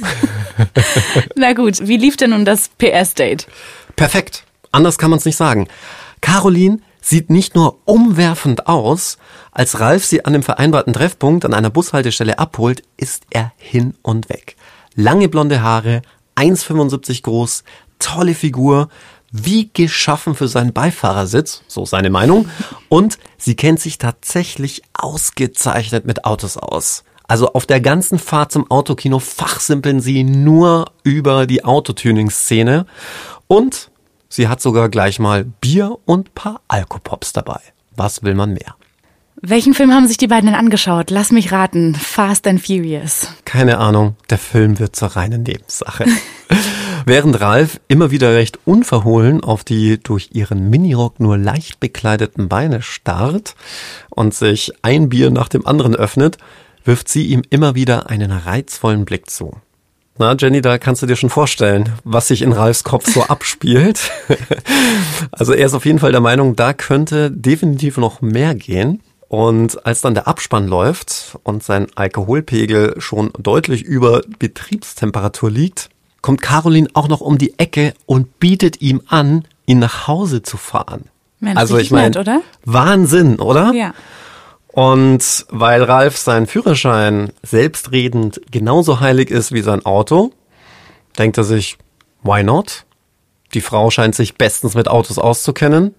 Na 1.35 1.53
gut, 1.53 1.87
wie 1.87 1.97
lief 1.97 2.17
denn 2.17 2.31
nun 2.31 2.45
das 2.45 2.69
PS-Date? 2.77 3.47
Perfekt. 3.95 4.43
Anders 4.71 4.97
kann 4.97 5.09
man 5.09 5.17
es 5.19 5.25
nicht 5.25 5.37
sagen. 5.37 5.67
Caroline 6.21 6.79
sieht 7.01 7.29
nicht 7.29 7.55
nur 7.55 7.79
umwerfend 7.85 8.67
aus, 8.67 9.17
als 9.51 9.79
Ralf 9.79 10.05
sie 10.05 10.25
an 10.25 10.33
dem 10.33 10.43
vereinbarten 10.43 10.93
Treffpunkt 10.93 11.45
an 11.45 11.53
einer 11.53 11.69
Bushaltestelle 11.69 12.37
abholt, 12.37 12.83
ist 12.97 13.23
er 13.31 13.51
hin 13.57 13.95
und 14.01 14.29
weg. 14.29 14.55
Lange 14.95 15.29
blonde 15.29 15.61
Haare, 15.63 16.01
1,75 16.35 17.23
groß, 17.23 17.63
tolle 17.99 18.33
Figur, 18.35 18.89
wie 19.31 19.69
geschaffen 19.73 20.35
für 20.35 20.47
seinen 20.47 20.73
Beifahrersitz, 20.73 21.63
so 21.67 21.85
seine 21.85 22.09
Meinung. 22.09 22.49
Und 22.89 23.17
sie 23.37 23.55
kennt 23.55 23.79
sich 23.79 23.97
tatsächlich 23.97 24.81
ausgezeichnet 24.93 26.05
mit 26.05 26.25
Autos 26.25 26.57
aus. 26.57 27.03
Also 27.27 27.53
auf 27.53 27.67
der 27.67 27.79
ganzen 27.79 28.17
Fahrt 28.17 28.51
zum 28.51 28.69
Autokino 28.71 29.19
fachsimpeln 29.19 30.01
sie 30.01 30.23
nur 30.23 30.91
über 31.03 31.45
die 31.45 31.63
Autotuning-Szene. 31.63 32.87
Und 33.47 33.91
sie 34.29 34.47
hat 34.47 34.61
sogar 34.61 34.89
gleich 34.89 35.19
mal 35.19 35.45
Bier 35.45 35.97
und 36.05 36.33
paar 36.33 36.61
Alkopops 36.67 37.33
dabei. 37.33 37.59
Was 37.95 38.23
will 38.23 38.33
man 38.33 38.53
mehr? 38.53 38.75
Welchen 39.41 39.73
Film 39.73 39.93
haben 39.93 40.07
sich 40.07 40.17
die 40.17 40.27
beiden 40.27 40.47
denn 40.47 40.55
angeschaut? 40.55 41.11
Lass 41.11 41.31
mich 41.31 41.51
raten. 41.51 41.95
Fast 41.95 42.45
and 42.45 42.65
Furious. 42.65 43.27
Keine 43.45 43.77
Ahnung, 43.77 44.15
der 44.29 44.37
Film 44.37 44.79
wird 44.79 44.95
zur 44.95 45.09
reinen 45.09 45.43
Nebensache. 45.43 46.05
Während 47.05 47.39
Ralf 47.39 47.79
immer 47.87 48.11
wieder 48.11 48.33
recht 48.33 48.59
unverhohlen 48.65 49.43
auf 49.43 49.63
die 49.63 50.01
durch 50.01 50.29
ihren 50.33 50.69
Minirock 50.69 51.19
nur 51.19 51.37
leicht 51.37 51.79
bekleideten 51.79 52.49
Beine 52.49 52.81
starrt 52.81 53.55
und 54.09 54.33
sich 54.33 54.73
ein 54.81 55.09
Bier 55.09 55.31
nach 55.31 55.49
dem 55.49 55.65
anderen 55.65 55.95
öffnet, 55.95 56.37
wirft 56.83 57.09
sie 57.09 57.27
ihm 57.27 57.43
immer 57.49 57.75
wieder 57.75 58.09
einen 58.09 58.31
reizvollen 58.31 59.05
Blick 59.05 59.29
zu. 59.29 59.55
Na, 60.17 60.35
Jenny, 60.37 60.61
da 60.61 60.77
kannst 60.77 61.01
du 61.01 61.05
dir 61.05 61.15
schon 61.15 61.29
vorstellen, 61.29 61.93
was 62.03 62.27
sich 62.27 62.41
in 62.41 62.51
Ralfs 62.51 62.83
Kopf 62.83 63.11
so 63.11 63.23
abspielt. 63.23 64.11
Also 65.31 65.53
er 65.53 65.65
ist 65.67 65.73
auf 65.73 65.85
jeden 65.85 65.99
Fall 65.99 66.11
der 66.11 66.21
Meinung, 66.21 66.55
da 66.55 66.73
könnte 66.73 67.31
definitiv 67.31 67.97
noch 67.97 68.21
mehr 68.21 68.55
gehen. 68.55 69.01
Und 69.29 69.85
als 69.85 70.01
dann 70.01 70.15
der 70.15 70.27
Abspann 70.27 70.67
läuft 70.67 71.37
und 71.43 71.63
sein 71.63 71.87
Alkoholpegel 71.95 72.95
schon 72.99 73.31
deutlich 73.37 73.83
über 73.83 74.21
Betriebstemperatur 74.39 75.51
liegt, 75.51 75.89
kommt 76.21 76.41
Caroline 76.41 76.89
auch 76.93 77.07
noch 77.07 77.21
um 77.21 77.37
die 77.37 77.57
Ecke 77.57 77.93
und 78.05 78.39
bietet 78.39 78.81
ihm 78.81 79.01
an, 79.07 79.45
ihn 79.65 79.79
nach 79.79 80.07
Hause 80.07 80.41
zu 80.41 80.57
fahren. 80.57 81.05
Mensch, 81.39 81.57
also 81.57 81.77
ich 81.77 81.91
meine? 81.91 82.41
Wahnsinn, 82.65 83.39
oder? 83.39 83.71
Ja. 83.73 83.93
Und 84.67 85.45
weil 85.49 85.83
Ralf 85.83 86.17
seinen 86.17 86.47
Führerschein 86.47 87.31
selbstredend 87.43 88.41
genauso 88.51 88.99
heilig 88.99 89.31
ist 89.31 89.51
wie 89.51 89.61
sein 89.61 89.85
Auto, 89.85 90.31
denkt 91.17 91.37
er 91.37 91.43
sich, 91.43 91.77
why 92.23 92.43
not? 92.43 92.85
Die 93.53 93.61
Frau 93.61 93.89
scheint 93.89 94.15
sich 94.15 94.35
bestens 94.35 94.75
mit 94.75 94.87
Autos 94.87 95.17
auszukennen. 95.17 95.95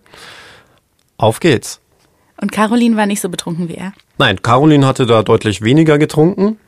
Auf 1.16 1.40
geht's. 1.40 1.80
Und 2.40 2.52
Caroline 2.52 2.96
war 2.96 3.06
nicht 3.06 3.20
so 3.20 3.28
betrunken 3.28 3.68
wie 3.68 3.74
er. 3.74 3.92
Nein, 4.18 4.40
Caroline 4.40 4.86
hatte 4.86 5.04
da 5.04 5.22
deutlich 5.22 5.62
weniger 5.62 5.98
getrunken, 5.98 6.58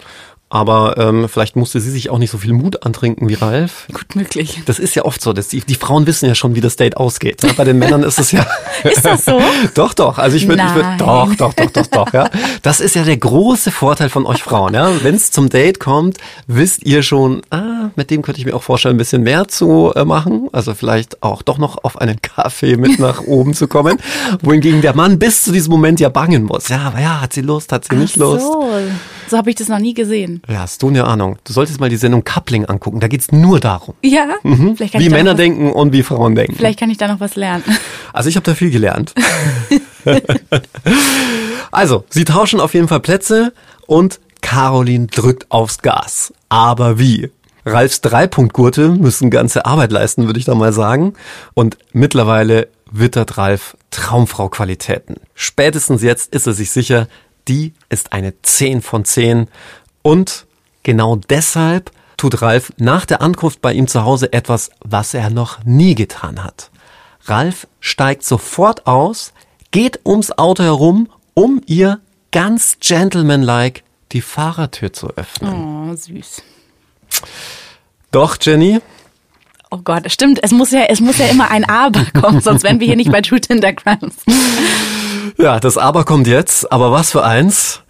aber 0.53 0.99
ähm, 0.99 1.31
vielleicht 1.31 1.57
musste 1.57 1.81
sie 1.81 1.91
sich 1.91 2.11
auch 2.11 2.19
nicht 2.19 2.31
so 2.31 2.37
viel 2.37 2.53
Mut 2.53 2.85
antrinken 2.85 3.27
wie 3.27 3.35
Ralf. 3.35 3.87
Gut 3.91 4.15
möglich. 4.15 4.61
Das 4.67 4.79
ist 4.79 4.95
ja 4.95 5.07
oft 5.07 5.23
so, 5.23 5.33
dass 5.33 5.49
die, 5.49 5.61
die 5.61 5.77
Frauen 5.77 6.07
wissen 6.07 6.27
ja 6.27 6.35
schon, 6.35 6.55
wie 6.55 6.61
das 6.61 6.77
Date 6.77 6.99
ausgeht. 6.99 7.43
Ne? 7.43 7.55
Bei 7.57 7.65
den 7.65 7.79
Männern 7.79 8.03
ist 8.03 8.19
es 8.19 8.33
ja. 8.33 8.47
Ist 8.85 9.03
das 9.03 9.25
so? 9.25 9.41
doch, 9.75 9.95
doch. 9.95 10.19
Also 10.19 10.37
ich 10.37 10.47
würde, 10.47 10.63
ich 10.63 10.75
würd, 10.75 10.87
doch, 10.99 11.35
doch, 11.37 11.55
doch, 11.55 11.71
doch, 11.71 11.87
doch. 11.87 12.13
Ja, 12.13 12.29
das 12.61 12.81
ist 12.81 12.95
ja 12.95 13.05
der 13.05 13.17
große 13.17 13.71
Vorteil 13.71 14.11
von 14.11 14.27
euch 14.27 14.43
Frauen. 14.43 14.75
Ja, 14.75 14.91
wenn 15.03 15.15
es 15.15 15.31
zum 15.31 15.49
Date 15.49 15.81
kommt, 15.81 16.19
wisst 16.47 16.85
ihr 16.85 17.03
schon, 17.03 17.41
ah, 17.49 17.91
mit 17.97 18.11
dem 18.11 18.21
könnte 18.21 18.41
ich 18.41 18.45
mir 18.45 18.55
auch 18.55 18.63
vorstellen, 18.63 18.97
ein 18.97 18.99
bisschen 18.99 19.23
mehr 19.23 19.49
zu 19.49 19.93
äh, 19.95 20.05
machen. 20.05 20.49
Also 20.53 20.75
vielleicht 20.75 21.23
auch 21.23 21.41
doch 21.41 21.57
noch 21.57 21.83
auf 21.83 21.99
einen 21.99 22.21
Kaffee 22.21 22.77
mit 22.77 22.99
nach 22.99 23.23
oben 23.27 23.55
zu 23.55 23.69
kommen. 23.69 23.99
Wohingegen 24.43 24.83
der 24.83 24.95
Mann 24.95 25.19
bis 25.19 25.45
zu 25.45 25.53
diesem 25.53 25.71
Moment 25.71 25.99
ja 25.99 26.11
bangen 26.11 26.45
muss. 26.45 26.69
Ja, 26.69 26.81
aber 26.81 27.01
ja, 27.01 27.23
hat 27.23 27.33
sie 27.33 27.41
Lust, 27.41 27.73
hat 27.73 27.87
sie 27.87 27.97
nicht 27.97 28.17
Ach 28.17 28.21
Lust? 28.21 28.43
So, 28.43 28.69
so 29.33 29.39
habe 29.39 29.49
ich 29.49 29.57
das 29.57 29.69
noch 29.69 29.79
nie 29.79 29.95
gesehen. 29.95 30.43
Ja, 30.47 30.61
hast 30.61 30.83
du 30.83 30.89
eine 30.89 31.05
Ahnung. 31.07 31.39
Du 31.45 31.55
solltest 31.55 31.81
mal 31.81 31.89
die 31.89 31.97
Sendung 31.97 32.23
Coupling 32.23 32.67
angucken. 32.67 33.01
Da 33.01 33.09
geht's 33.09 33.33
nur 33.33 33.61
darum, 33.61 33.95
Ja, 34.03 34.29
vielleicht 34.43 34.93
kann 34.93 35.01
wie 35.01 35.09
Männer 35.09 35.35
denken 35.35 35.73
und 35.73 35.93
wie 35.95 36.03
Frauen 36.03 36.35
denken. 36.35 36.55
Vielleicht 36.55 36.79
kann 36.79 36.91
ich 36.91 36.99
da 36.99 37.09
noch 37.09 37.19
was 37.19 37.35
lernen. 37.35 37.65
Also 38.15 38.29
ich 38.29 38.37
habe 38.37 38.45
da 38.45 38.55
viel 38.55 38.71
gelernt. 38.71 39.15
also, 41.73 42.05
sie 42.11 42.27
tauschen 42.27 42.61
auf 42.61 42.75
jeden 42.75 42.89
Fall 42.89 43.01
Plätze 43.01 43.55
und 43.87 44.21
Caroline 44.43 45.07
drückt 45.07 45.51
aufs 45.51 45.79
Gas. 45.79 46.35
Aber 46.51 46.99
wie? 46.99 47.31
Ralfs 47.65 48.03
Dreipunktgurte 48.03 48.91
müssen 48.91 49.31
ganze 49.31 49.65
Arbeit 49.65 49.93
leisten, 49.93 50.27
würde 50.27 50.39
ich 50.39 50.45
da 50.45 50.55
mal 50.55 50.75
sagen. 50.75 51.15
Und 51.55 51.79
mittlerweile 51.95 52.69
wittert 52.91 53.39
Ralf 53.39 53.79
Traumfrau-Qualitäten. 53.91 55.15
Spätestens 55.35 56.03
jetzt 56.03 56.35
ist 56.35 56.47
er 56.47 56.53
sich 56.53 56.71
sicher, 56.71 57.09
die 57.49 57.73
ist 57.89 58.13
eine 58.13 58.41
10 58.41 58.83
von 58.83 59.05
10. 59.05 59.49
Und 60.03 60.47
genau 60.83 61.17
deshalb 61.17 61.91
tut 62.17 62.43
Ralf 62.43 62.73
nach 62.77 63.07
der 63.07 63.21
Ankunft 63.23 63.61
bei 63.61 63.73
ihm 63.73 63.89
zu 63.89 64.05
Hause 64.05 64.33
etwas, 64.33 64.71
was 64.81 65.15
er 65.15 65.31
noch 65.31 65.65
nie 65.65 65.95
getan 65.95 66.43
hat. 66.45 66.71
Ralf 67.25 67.67
steigt 67.81 68.25
sofort 68.25 68.87
aus, 68.87 69.33
geht 69.71 70.01
ums 70.05 70.33
Auto 70.33 70.63
herum, 70.63 71.09
um 71.35 71.63
ihr 71.67 72.01
ganz 72.31 72.79
gentlemanlike 72.81 73.83
die 74.13 74.21
Fahrertür 74.21 74.93
zu 74.93 75.09
öffnen. 75.11 75.91
Oh, 75.91 75.95
süß. 75.95 76.43
Doch, 78.11 78.37
Jenny, 78.41 78.81
Oh 79.75 79.79
Gott, 79.83 80.13
stimmt. 80.13 80.39
Es 80.43 80.51
muss 80.51 80.71
ja, 80.71 80.83
es 80.83 81.01
muss 81.01 81.17
ja 81.17 81.29
immer 81.29 81.51
ein 81.51 81.65
Aber 81.67 82.05
kommen, 82.21 82.43
sonst 82.43 82.63
wären 82.63 82.79
wir 82.79 82.87
hier 82.87 82.97
nicht 82.97 83.11
bei 83.11 83.23
True 83.23 83.41
Tinder 83.41 83.73
Crimes. 83.73 84.17
Ja, 85.39 85.61
das 85.61 85.79
Aber 85.79 86.05
kommt 86.05 86.27
jetzt, 86.27 86.71
aber 86.73 86.93
was 86.93 87.11
für 87.11 87.25
eins? 87.25 87.81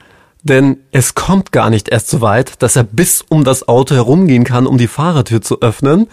Denn 0.43 0.79
es 0.91 1.15
kommt 1.15 1.53
gar 1.53 1.71
nicht 1.71 1.89
erst 1.89 2.09
so 2.09 2.21
weit, 2.21 2.63
dass 2.63 2.75
er 2.75 2.83
bis 2.83 3.25
um 3.29 3.45
das 3.45 3.69
Auto 3.69 3.95
herumgehen 3.95 4.45
kann, 4.45 4.67
um 4.67 4.77
die 4.77 4.89
Fahrertür 4.89 5.41
zu 5.41 5.61
öffnen. 5.61 6.09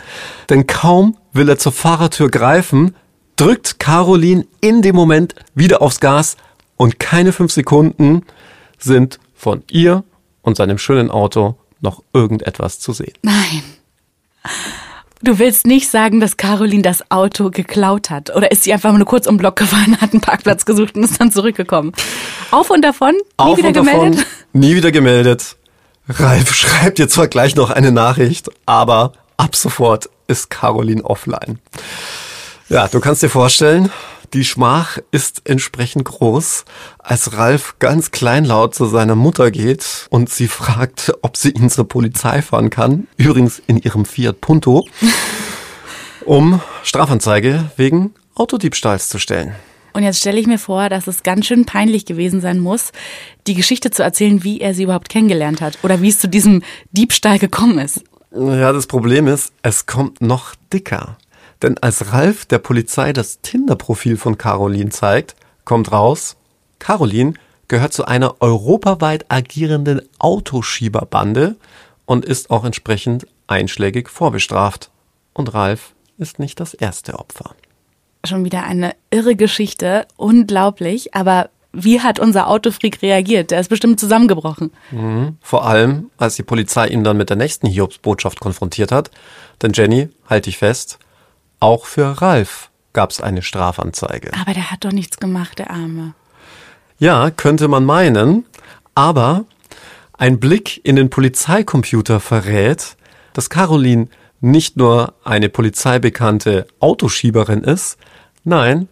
Denn 0.49 0.67
kaum 0.67 1.17
will 1.33 1.49
er 1.49 1.57
zur 1.57 1.71
Fahrertür 1.71 2.29
greifen, 2.29 2.95
drückt 3.35 3.79
Caroline 3.79 4.45
in 4.61 4.81
dem 4.81 4.95
Moment 4.95 5.33
wieder 5.55 5.81
aufs 5.81 5.99
Gas 5.99 6.37
und 6.77 6.99
keine 6.99 7.31
fünf 7.31 7.51
Sekunden 7.51 8.23
sind 8.77 9.19
von 9.33 9.63
ihr 9.71 10.03
und 10.41 10.57
seinem 10.57 10.77
schönen 10.77 11.09
Auto 11.09 11.55
noch 11.81 12.03
irgendetwas 12.13 12.79
zu 12.79 12.93
sehen. 12.93 13.13
Nein. 13.23 13.63
Du 15.21 15.37
willst 15.37 15.67
nicht 15.67 15.89
sagen, 15.89 16.21
dass 16.21 16.37
Caroline 16.37 16.81
das 16.81 17.11
Auto 17.11 17.49
geklaut 17.49 18.09
hat? 18.09 18.33
Oder 18.33 18.51
ist 18.51 18.63
sie 18.63 18.71
einfach 18.71 18.93
nur 18.93 19.05
kurz 19.05 19.27
um 19.27 19.35
den 19.35 19.39
Block 19.39 19.57
gefahren, 19.57 19.99
hat 19.99 20.13
einen 20.13 20.21
Parkplatz 20.21 20.63
gesucht 20.65 20.95
und 20.95 21.03
ist 21.03 21.19
dann 21.19 21.29
zurückgekommen? 21.31 21.91
Auf 22.51 22.69
und 22.69 22.83
davon? 22.83 23.15
Nie 23.15 23.21
Auf 23.35 23.57
wieder 23.57 23.67
und 23.67 23.75
davon, 23.75 23.91
gemeldet? 23.91 24.25
nie 24.53 24.75
wieder 24.75 24.91
gemeldet. 24.91 25.57
Ralf 26.07 26.53
schreibt 26.55 26.99
dir 26.99 27.09
zwar 27.09 27.27
gleich 27.27 27.55
noch 27.55 27.69
eine 27.69 27.91
Nachricht, 27.91 28.49
aber 28.65 29.11
ab 29.35 29.57
sofort 29.57 30.09
ist 30.27 30.49
Caroline 30.49 31.03
offline. 31.03 31.59
Ja, 32.69 32.87
du 32.87 33.01
kannst 33.01 33.21
dir 33.21 33.29
vorstellen, 33.29 33.91
die 34.33 34.45
Schmach 34.45 34.97
ist 35.11 35.41
entsprechend 35.45 36.05
groß, 36.05 36.65
als 36.99 37.37
Ralf 37.37 37.75
ganz 37.79 38.11
kleinlaut 38.11 38.75
zu 38.75 38.85
seiner 38.85 39.15
Mutter 39.15 39.51
geht 39.51 40.07
und 40.09 40.29
sie 40.29 40.47
fragt, 40.47 41.13
ob 41.21 41.37
sie 41.37 41.51
ihn 41.51 41.69
zur 41.69 41.87
Polizei 41.87 42.41
fahren 42.41 42.69
kann, 42.69 43.07
übrigens 43.17 43.61
in 43.67 43.77
ihrem 43.77 44.05
Fiat 44.05 44.41
Punto, 44.41 44.87
um 46.25 46.61
Strafanzeige 46.83 47.71
wegen 47.77 48.13
Autodiebstahls 48.35 49.09
zu 49.09 49.19
stellen. 49.19 49.55
Und 49.93 50.03
jetzt 50.03 50.19
stelle 50.19 50.39
ich 50.39 50.47
mir 50.47 50.59
vor, 50.59 50.89
dass 50.89 51.07
es 51.07 51.23
ganz 51.23 51.47
schön 51.47 51.65
peinlich 51.65 52.05
gewesen 52.05 52.41
sein 52.41 52.59
muss, 52.59 52.91
die 53.47 53.55
Geschichte 53.55 53.91
zu 53.91 54.03
erzählen, 54.03 54.43
wie 54.43 54.61
er 54.61 54.73
sie 54.73 54.83
überhaupt 54.83 55.09
kennengelernt 55.09 55.61
hat 55.61 55.79
oder 55.83 56.01
wie 56.01 56.09
es 56.09 56.19
zu 56.19 56.27
diesem 56.27 56.63
Diebstahl 56.91 57.39
gekommen 57.39 57.79
ist. 57.79 58.03
Ja, 58.31 58.71
das 58.71 58.85
Problem 58.85 59.27
ist, 59.27 59.51
es 59.63 59.87
kommt 59.87 60.21
noch 60.21 60.53
dicker. 60.71 61.17
Denn 61.61 61.77
als 61.77 62.13
Ralf 62.13 62.45
der 62.45 62.59
Polizei 62.59 63.11
das 63.13 63.41
Tinder-Profil 63.41 64.17
von 64.17 64.37
Caroline 64.37 64.89
zeigt, 64.89 65.35
kommt 65.65 65.91
raus, 65.91 66.37
Caroline 66.79 67.33
gehört 67.67 67.93
zu 67.93 68.05
einer 68.05 68.41
europaweit 68.41 69.25
agierenden 69.29 70.01
Autoschieberbande 70.17 71.57
und 72.05 72.25
ist 72.25 72.49
auch 72.49 72.63
entsprechend 72.63 73.27
einschlägig 73.47 74.09
vorbestraft. 74.09 74.89
Und 75.33 75.53
Ralf 75.53 75.93
ist 76.17 76.39
nicht 76.39 76.59
das 76.59 76.73
erste 76.73 77.19
Opfer. 77.19 77.55
Schon 78.25 78.43
wieder 78.43 78.63
eine 78.63 78.93
irre 79.11 79.35
Geschichte, 79.35 80.05
unglaublich, 80.17 81.13
aber 81.13 81.49
wie 81.71 82.01
hat 82.01 82.19
unser 82.19 82.47
Autofreak 82.47 83.01
reagiert? 83.01 83.51
Der 83.51 83.59
ist 83.59 83.69
bestimmt 83.69 83.99
zusammengebrochen. 83.99 84.71
Mhm. 84.91 85.37
Vor 85.39 85.65
allem, 85.65 86.09
als 86.17 86.35
die 86.35 86.43
Polizei 86.43 86.87
ihn 86.87 87.03
dann 87.03 87.17
mit 87.17 87.29
der 87.29 87.37
nächsten 87.37 87.67
Hiobsbotschaft 87.67 88.39
konfrontiert 88.39 88.91
hat. 88.91 89.11
Denn 89.61 89.73
Jenny, 89.73 90.09
halt 90.27 90.47
dich 90.47 90.57
fest, 90.57 90.97
auch 91.59 91.85
für 91.85 92.21
Ralf 92.21 92.69
gab 92.93 93.11
es 93.11 93.21
eine 93.21 93.41
Strafanzeige. 93.41 94.31
Aber 94.39 94.53
der 94.53 94.71
hat 94.71 94.83
doch 94.83 94.91
nichts 94.91 95.17
gemacht, 95.17 95.59
der 95.59 95.71
Arme. 95.71 96.13
Ja, 96.97 97.31
könnte 97.31 97.67
man 97.67 97.85
meinen, 97.85 98.45
aber 98.95 99.45
ein 100.13 100.39
Blick 100.39 100.81
in 100.85 100.95
den 100.95 101.09
Polizeicomputer 101.09 102.19
verrät, 102.19 102.97
dass 103.33 103.49
Caroline 103.49 104.07
nicht 104.41 104.77
nur 104.77 105.13
eine 105.23 105.49
polizeibekannte 105.49 106.67
Autoschieberin 106.79 107.63
ist, 107.63 107.97
nein, 108.43 108.89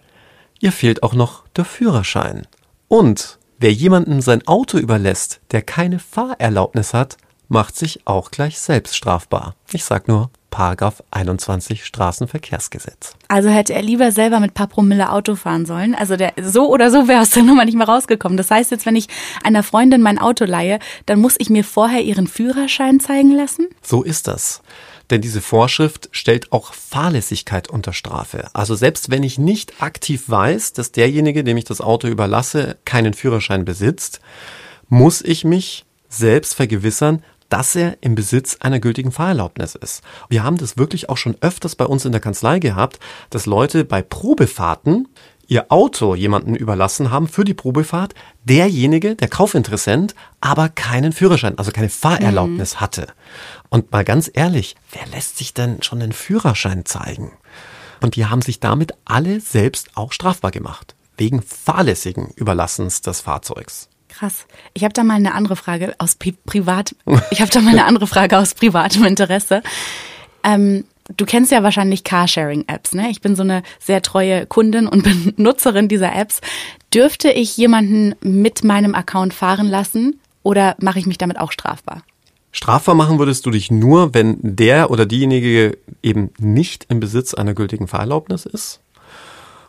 ihr 0.59 0.71
fehlt 0.71 1.03
auch 1.03 1.13
noch 1.13 1.47
der 1.49 1.65
Führerschein. 1.65 2.47
Und 2.87 3.39
wer 3.59 3.73
jemandem 3.73 4.21
sein 4.21 4.47
Auto 4.47 4.77
überlässt, 4.77 5.41
der 5.51 5.61
keine 5.61 5.99
Fahrerlaubnis 5.99 6.93
hat, 6.93 7.17
macht 7.49 7.75
sich 7.75 8.05
auch 8.05 8.31
gleich 8.31 8.59
selbst 8.59 8.95
strafbar. 8.95 9.55
Ich 9.71 9.83
sag 9.83 10.07
nur 10.07 10.29
21 10.57 11.85
Straßenverkehrsgesetz. 11.85 13.15
Also 13.27 13.49
hätte 13.49 13.73
er 13.73 13.81
lieber 13.81 14.11
selber 14.11 14.39
mit 14.39 14.53
paar 14.53 14.67
Promille 14.67 15.11
Auto 15.11 15.35
fahren 15.35 15.65
sollen. 15.65 15.95
Also 15.95 16.15
der, 16.15 16.33
so 16.41 16.69
oder 16.71 16.91
so 16.91 17.07
wäre 17.07 17.21
aus 17.21 17.31
der 17.31 17.43
Nummer 17.43 17.65
nicht 17.65 17.77
mehr 17.77 17.87
rausgekommen. 17.87 18.37
Das 18.37 18.51
heißt 18.51 18.71
jetzt, 18.71 18.85
wenn 18.85 18.95
ich 18.95 19.07
einer 19.43 19.63
Freundin 19.63 20.01
mein 20.01 20.19
Auto 20.19 20.45
leihe, 20.45 20.79
dann 21.05 21.19
muss 21.19 21.35
ich 21.37 21.49
mir 21.49 21.63
vorher 21.63 22.01
ihren 22.01 22.27
Führerschein 22.27 22.99
zeigen 22.99 23.31
lassen? 23.31 23.67
So 23.81 24.03
ist 24.03 24.27
das. 24.27 24.61
Denn 25.09 25.21
diese 25.21 25.41
Vorschrift 25.41 26.09
stellt 26.11 26.51
auch 26.51 26.73
Fahrlässigkeit 26.73 27.69
unter 27.69 27.93
Strafe. 27.93 28.49
Also 28.53 28.75
selbst 28.75 29.09
wenn 29.09 29.23
ich 29.23 29.37
nicht 29.37 29.81
aktiv 29.81 30.23
weiß, 30.27 30.73
dass 30.73 30.91
derjenige, 30.91 31.43
dem 31.43 31.57
ich 31.57 31.63
das 31.63 31.81
Auto 31.81 32.07
überlasse, 32.07 32.77
keinen 32.83 33.13
Führerschein 33.13 33.63
besitzt, 33.63 34.19
muss 34.89 35.21
ich 35.21 35.45
mich 35.45 35.85
selbst 36.09 36.55
vergewissern, 36.55 37.23
dass 37.49 37.75
er 37.75 37.97
im 38.01 38.15
Besitz 38.15 38.57
einer 38.59 38.79
gültigen 38.79 39.11
Fahrerlaubnis 39.11 39.75
ist. 39.75 40.03
Wir 40.29 40.43
haben 40.43 40.57
das 40.57 40.77
wirklich 40.77 41.09
auch 41.09 41.17
schon 41.17 41.37
öfters 41.41 41.75
bei 41.75 41.85
uns 41.85 42.05
in 42.05 42.11
der 42.11 42.21
Kanzlei 42.21 42.59
gehabt, 42.59 42.99
dass 43.29 43.45
Leute 43.45 43.85
bei 43.85 44.01
Probefahrten 44.01 45.07
ihr 45.47 45.71
Auto 45.71 46.13
jemanden 46.13 46.55
überlassen 46.55 47.09
haben 47.09 47.27
für 47.27 47.43
die 47.43 47.53
Probefahrt, 47.53 48.13
derjenige, 48.43 49.15
der 49.15 49.29
Kaufinteressent, 49.29 50.13
aber 50.41 50.69
keinen 50.69 51.13
Führerschein, 51.13 51.57
also 51.57 51.71
keine 51.71 51.89
Fahrerlaubnis 51.89 52.75
mhm. 52.75 52.79
hatte. 52.81 53.07
Und 53.69 53.91
mal 53.91 54.03
ganz 54.03 54.29
ehrlich, 54.33 54.75
wer 54.91 55.07
lässt 55.07 55.37
sich 55.37 55.53
denn 55.53 55.81
schon 55.83 55.99
den 55.99 56.11
Führerschein 56.11 56.85
zeigen? 56.85 57.31
Und 58.01 58.15
die 58.15 58.25
haben 58.25 58.41
sich 58.41 58.59
damit 58.59 58.93
alle 59.05 59.39
selbst 59.39 59.91
auch 59.95 60.11
strafbar 60.11 60.51
gemacht, 60.51 60.95
wegen 61.17 61.41
fahrlässigen 61.41 62.29
Überlassens 62.35 63.01
des 63.01 63.21
Fahrzeugs. 63.21 63.89
Krass. 64.17 64.47
Ich 64.73 64.83
habe 64.83 64.93
da 64.93 65.03
mal 65.03 65.13
eine 65.13 65.35
andere 65.35 65.55
Frage 65.55 65.93
aus 65.99 66.15
Pri 66.15 66.31
privat. 66.31 66.95
Ich 67.29 67.39
habe 67.39 67.51
da 67.51 67.61
mal 67.61 67.69
eine 67.69 67.85
andere 67.85 68.07
Frage 68.07 68.39
aus 68.39 68.55
privatem 68.55 69.05
Interesse. 69.05 69.61
Ähm, 70.43 70.85
du 71.15 71.25
kennst 71.25 71.51
ja 71.51 71.61
wahrscheinlich 71.61 72.03
Carsharing-Apps, 72.03 72.95
ne? 72.95 73.11
Ich 73.11 73.21
bin 73.21 73.35
so 73.35 73.43
eine 73.43 73.61
sehr 73.79 74.01
treue 74.01 74.47
Kundin 74.47 74.87
und 74.87 75.03
Benutzerin 75.35 75.87
dieser 75.87 76.15
Apps. 76.15 76.41
Dürfte 76.91 77.29
ich 77.29 77.57
jemanden 77.57 78.15
mit 78.21 78.63
meinem 78.63 78.95
Account 78.95 79.35
fahren 79.35 79.67
lassen 79.67 80.19
oder 80.41 80.75
mache 80.79 80.97
ich 80.97 81.05
mich 81.05 81.19
damit 81.19 81.39
auch 81.39 81.51
strafbar? 81.51 82.01
Strafbar 82.51 82.95
machen 82.95 83.19
würdest 83.19 83.45
du 83.45 83.51
dich 83.51 83.69
nur, 83.69 84.15
wenn 84.15 84.37
der 84.41 84.89
oder 84.89 85.05
diejenige 85.05 85.77
eben 86.01 86.31
nicht 86.39 86.87
im 86.89 86.99
Besitz 86.99 87.35
einer 87.35 87.53
gültigen 87.53 87.87
Fahrerlaubnis 87.87 88.47
ist 88.47 88.79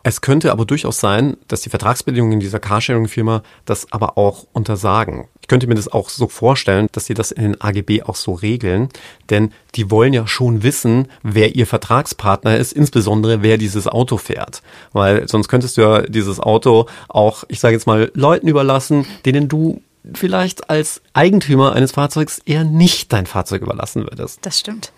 es 0.08 0.22
könnte 0.22 0.52
aber 0.52 0.64
durchaus 0.64 1.00
sein, 1.00 1.36
dass 1.48 1.60
die 1.60 1.68
Vertragsbedingungen 1.68 2.40
dieser 2.40 2.60
Carsharing-Firma 2.60 3.42
das 3.66 3.92
aber 3.92 4.16
auch 4.16 4.46
untersagen. 4.54 5.28
Ich 5.42 5.48
könnte 5.48 5.66
mir 5.66 5.74
das 5.74 5.88
auch 5.88 6.08
so 6.08 6.28
vorstellen, 6.28 6.88
dass 6.92 7.04
sie 7.04 7.12
das 7.12 7.30
in 7.30 7.42
den 7.42 7.60
AGB 7.60 8.04
auch 8.04 8.16
so 8.16 8.32
regeln, 8.32 8.88
denn 9.28 9.52
die 9.74 9.90
wollen 9.90 10.14
ja 10.14 10.26
schon 10.26 10.62
wissen, 10.62 11.08
wer 11.22 11.56
ihr 11.56 11.66
Vertragspartner 11.66 12.56
ist, 12.56 12.72
insbesondere 12.72 13.42
wer 13.42 13.58
dieses 13.58 13.86
Auto 13.86 14.16
fährt. 14.16 14.62
Weil 14.94 15.28
sonst 15.28 15.48
könntest 15.48 15.76
du 15.76 15.82
ja 15.82 16.00
dieses 16.00 16.40
Auto 16.40 16.86
auch, 17.08 17.44
ich 17.48 17.60
sage 17.60 17.74
jetzt 17.74 17.86
mal, 17.86 18.10
Leuten 18.14 18.48
überlassen, 18.48 19.04
denen 19.26 19.48
du 19.48 19.82
vielleicht 20.14 20.70
als 20.70 21.02
Eigentümer 21.12 21.74
eines 21.74 21.92
Fahrzeugs 21.92 22.40
eher 22.46 22.64
nicht 22.64 23.12
dein 23.12 23.26
Fahrzeug 23.26 23.60
überlassen 23.60 24.04
würdest. 24.04 24.38
Das 24.40 24.58
stimmt. 24.58 24.92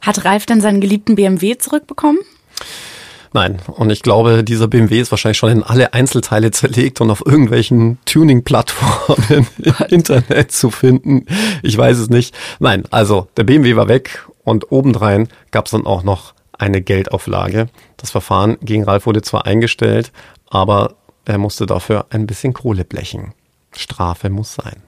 Hat 0.00 0.24
Ralf 0.24 0.44
denn 0.44 0.60
seinen 0.60 0.80
geliebten 0.80 1.14
BMW 1.14 1.56
zurückbekommen? 1.56 2.18
Nein, 3.36 3.58
und 3.66 3.90
ich 3.90 4.00
glaube, 4.00 4.42
dieser 4.42 4.66
BMW 4.66 4.98
ist 4.98 5.10
wahrscheinlich 5.10 5.36
schon 5.36 5.50
in 5.50 5.62
alle 5.62 5.92
Einzelteile 5.92 6.52
zerlegt 6.52 7.02
und 7.02 7.10
auf 7.10 7.22
irgendwelchen 7.26 7.98
Tuning-Plattformen 8.06 9.46
im 9.58 9.74
Internet 9.90 10.52
zu 10.52 10.70
finden. 10.70 11.26
Ich 11.62 11.76
weiß 11.76 11.98
es 11.98 12.08
nicht. 12.08 12.34
Nein, 12.60 12.84
also 12.90 13.28
der 13.36 13.44
BMW 13.44 13.76
war 13.76 13.88
weg 13.88 14.26
und 14.42 14.72
obendrein 14.72 15.28
gab 15.50 15.66
es 15.66 15.72
dann 15.72 15.84
auch 15.84 16.02
noch 16.02 16.32
eine 16.56 16.80
Geldauflage. 16.80 17.68
Das 17.98 18.10
Verfahren 18.10 18.56
gegen 18.62 18.84
Ralf 18.84 19.04
wurde 19.04 19.20
zwar 19.20 19.44
eingestellt, 19.44 20.12
aber 20.48 20.94
er 21.26 21.36
musste 21.36 21.66
dafür 21.66 22.06
ein 22.08 22.26
bisschen 22.26 22.54
Kohle 22.54 22.86
blechen. 22.86 23.34
Strafe 23.72 24.30
muss 24.30 24.54
sein. 24.54 24.82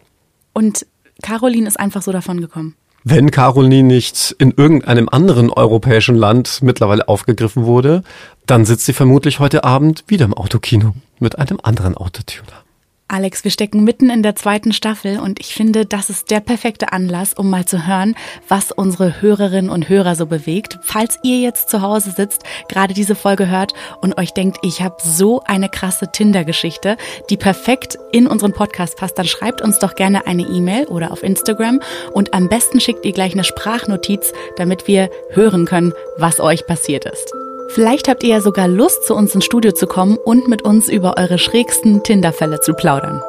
Und 0.55 0.87
Caroline 1.23 1.69
ist 1.69 1.79
einfach 1.79 2.01
so 2.01 2.13
davon 2.13 2.41
gekommen. 2.41 2.77
Wenn 3.11 3.31
Caroline 3.31 3.89
nicht 3.89 4.37
in 4.39 4.51
irgendeinem 4.51 5.09
anderen 5.09 5.49
europäischen 5.49 6.15
Land 6.15 6.59
mittlerweile 6.61 7.09
aufgegriffen 7.09 7.65
wurde, 7.65 8.03
dann 8.45 8.67
sitzt 8.67 8.85
sie 8.85 8.93
vermutlich 8.93 9.41
heute 9.41 9.65
Abend 9.65 10.05
wieder 10.09 10.27
im 10.27 10.35
Autokino 10.35 10.93
mit 11.19 11.39
einem 11.39 11.59
anderen 11.63 11.97
Autotuner. 11.97 12.68
Alex, 13.11 13.43
wir 13.43 13.51
stecken 13.51 13.85
mitten 13.85 14.11
in 14.11 14.23
der 14.23 14.37
zweiten 14.37 14.75
Staffel 14.75 15.19
und 15.19 15.41
ich 15.41 15.55
finde, 15.55 15.87
das 15.87 16.11
ist 16.11 16.31
der 16.31 16.41
perfekte 16.41 16.93
Anlass, 16.93 17.33
um 17.33 17.49
mal 17.49 17.65
zu 17.65 17.87
hören, 17.87 18.15
was 18.49 18.71
unsere 18.71 19.23
Hörerinnen 19.23 19.71
und 19.71 19.89
Hörer 19.89 20.15
so 20.15 20.27
bewegt. 20.27 20.79
Falls 20.83 21.19
ihr 21.23 21.39
jetzt 21.39 21.71
zu 21.71 21.81
Hause 21.81 22.11
sitzt, 22.11 22.43
gerade 22.69 22.93
diese 22.93 23.15
Folge 23.15 23.49
hört 23.49 23.73
und 24.03 24.19
euch 24.19 24.35
denkt, 24.35 24.59
ich 24.63 24.83
habe 24.83 24.97
so 25.03 25.41
eine 25.47 25.71
krasse 25.71 26.13
Tinder-Geschichte, 26.13 26.99
die 27.31 27.39
perfekt 27.39 27.99
in 28.13 28.27
unseren 28.27 28.53
Podcast 28.53 28.99
passt, 28.99 29.19
dann 29.19 29.27
schreibt 29.27 29.63
uns 29.63 29.79
doch 29.79 29.95
gerne 29.95 30.27
eine 30.27 30.43
E-Mail 30.43 30.85
oder 30.85 31.11
auf 31.11 31.23
Instagram 31.23 31.81
und 32.13 32.35
am 32.35 32.51
besten 32.51 32.79
schickt 32.79 33.07
ihr 33.07 33.13
gleich 33.13 33.33
eine 33.33 33.45
Sprachnotiz, 33.45 34.35
damit 34.59 34.87
wir 34.87 35.09
hören 35.31 35.65
können, 35.65 35.95
was 36.19 36.41
euch 36.41 36.67
passiert 36.67 37.07
ist. 37.07 37.33
Vielleicht 37.69 38.09
habt 38.09 38.23
ihr 38.23 38.31
ja 38.31 38.41
sogar 38.41 38.67
Lust, 38.67 39.05
zu 39.05 39.15
uns 39.15 39.35
ins 39.35 39.45
Studio 39.45 39.73
zu 39.73 39.87
kommen 39.87 40.17
und 40.17 40.49
mit 40.49 40.63
uns 40.63 40.89
über 40.89 41.19
eure 41.19 41.39
schrägsten 41.39 42.03
Tinder-Fälle 42.03 42.61
zu 42.61 42.73
plaudern. 42.73 43.23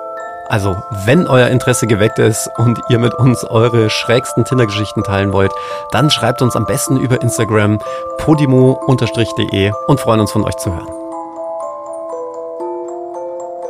Also, 0.47 0.77
wenn 1.05 1.27
euer 1.27 1.49
Interesse 1.49 1.87
geweckt 1.87 2.17
ist 2.19 2.49
und 2.57 2.79
ihr 2.89 2.99
mit 2.99 3.13
uns 3.13 3.43
eure 3.43 3.89
schrägsten 3.89 4.45
Tinder-Geschichten 4.45 5.03
teilen 5.03 5.33
wollt, 5.33 5.51
dann 5.91 6.09
schreibt 6.09 6.41
uns 6.41 6.55
am 6.55 6.65
besten 6.65 6.97
über 6.97 7.21
Instagram 7.21 7.79
podimo-de 8.17 9.71
und 9.87 9.99
freuen 9.99 10.21
uns 10.21 10.31
von 10.31 10.43
euch 10.45 10.55
zu 10.55 10.73
hören. 10.73 10.87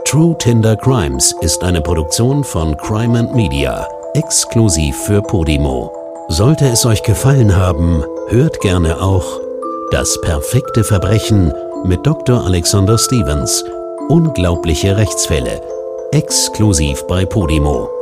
True 0.05 0.37
Tinder 0.37 0.77
Crimes 0.77 1.35
ist 1.41 1.63
eine 1.63 1.81
Produktion 1.81 2.43
von 2.43 2.77
Crime 2.77 3.19
and 3.19 3.35
Media, 3.35 3.87
exklusiv 4.13 4.95
für 4.95 5.21
Podimo. 5.21 5.91
Sollte 6.29 6.67
es 6.67 6.85
euch 6.85 7.03
gefallen 7.03 7.55
haben, 7.55 8.03
hört 8.29 8.61
gerne 8.61 9.01
auch 9.01 9.48
das 9.91 10.19
perfekte 10.21 10.83
Verbrechen 10.83 11.51
mit 11.83 12.05
Dr. 12.05 12.45
Alexander 12.45 12.97
Stevens. 12.97 13.63
Unglaubliche 14.09 14.97
Rechtsfälle. 14.97 15.61
Exklusiv 16.11 17.05
bei 17.07 17.25
Podimo. 17.25 17.98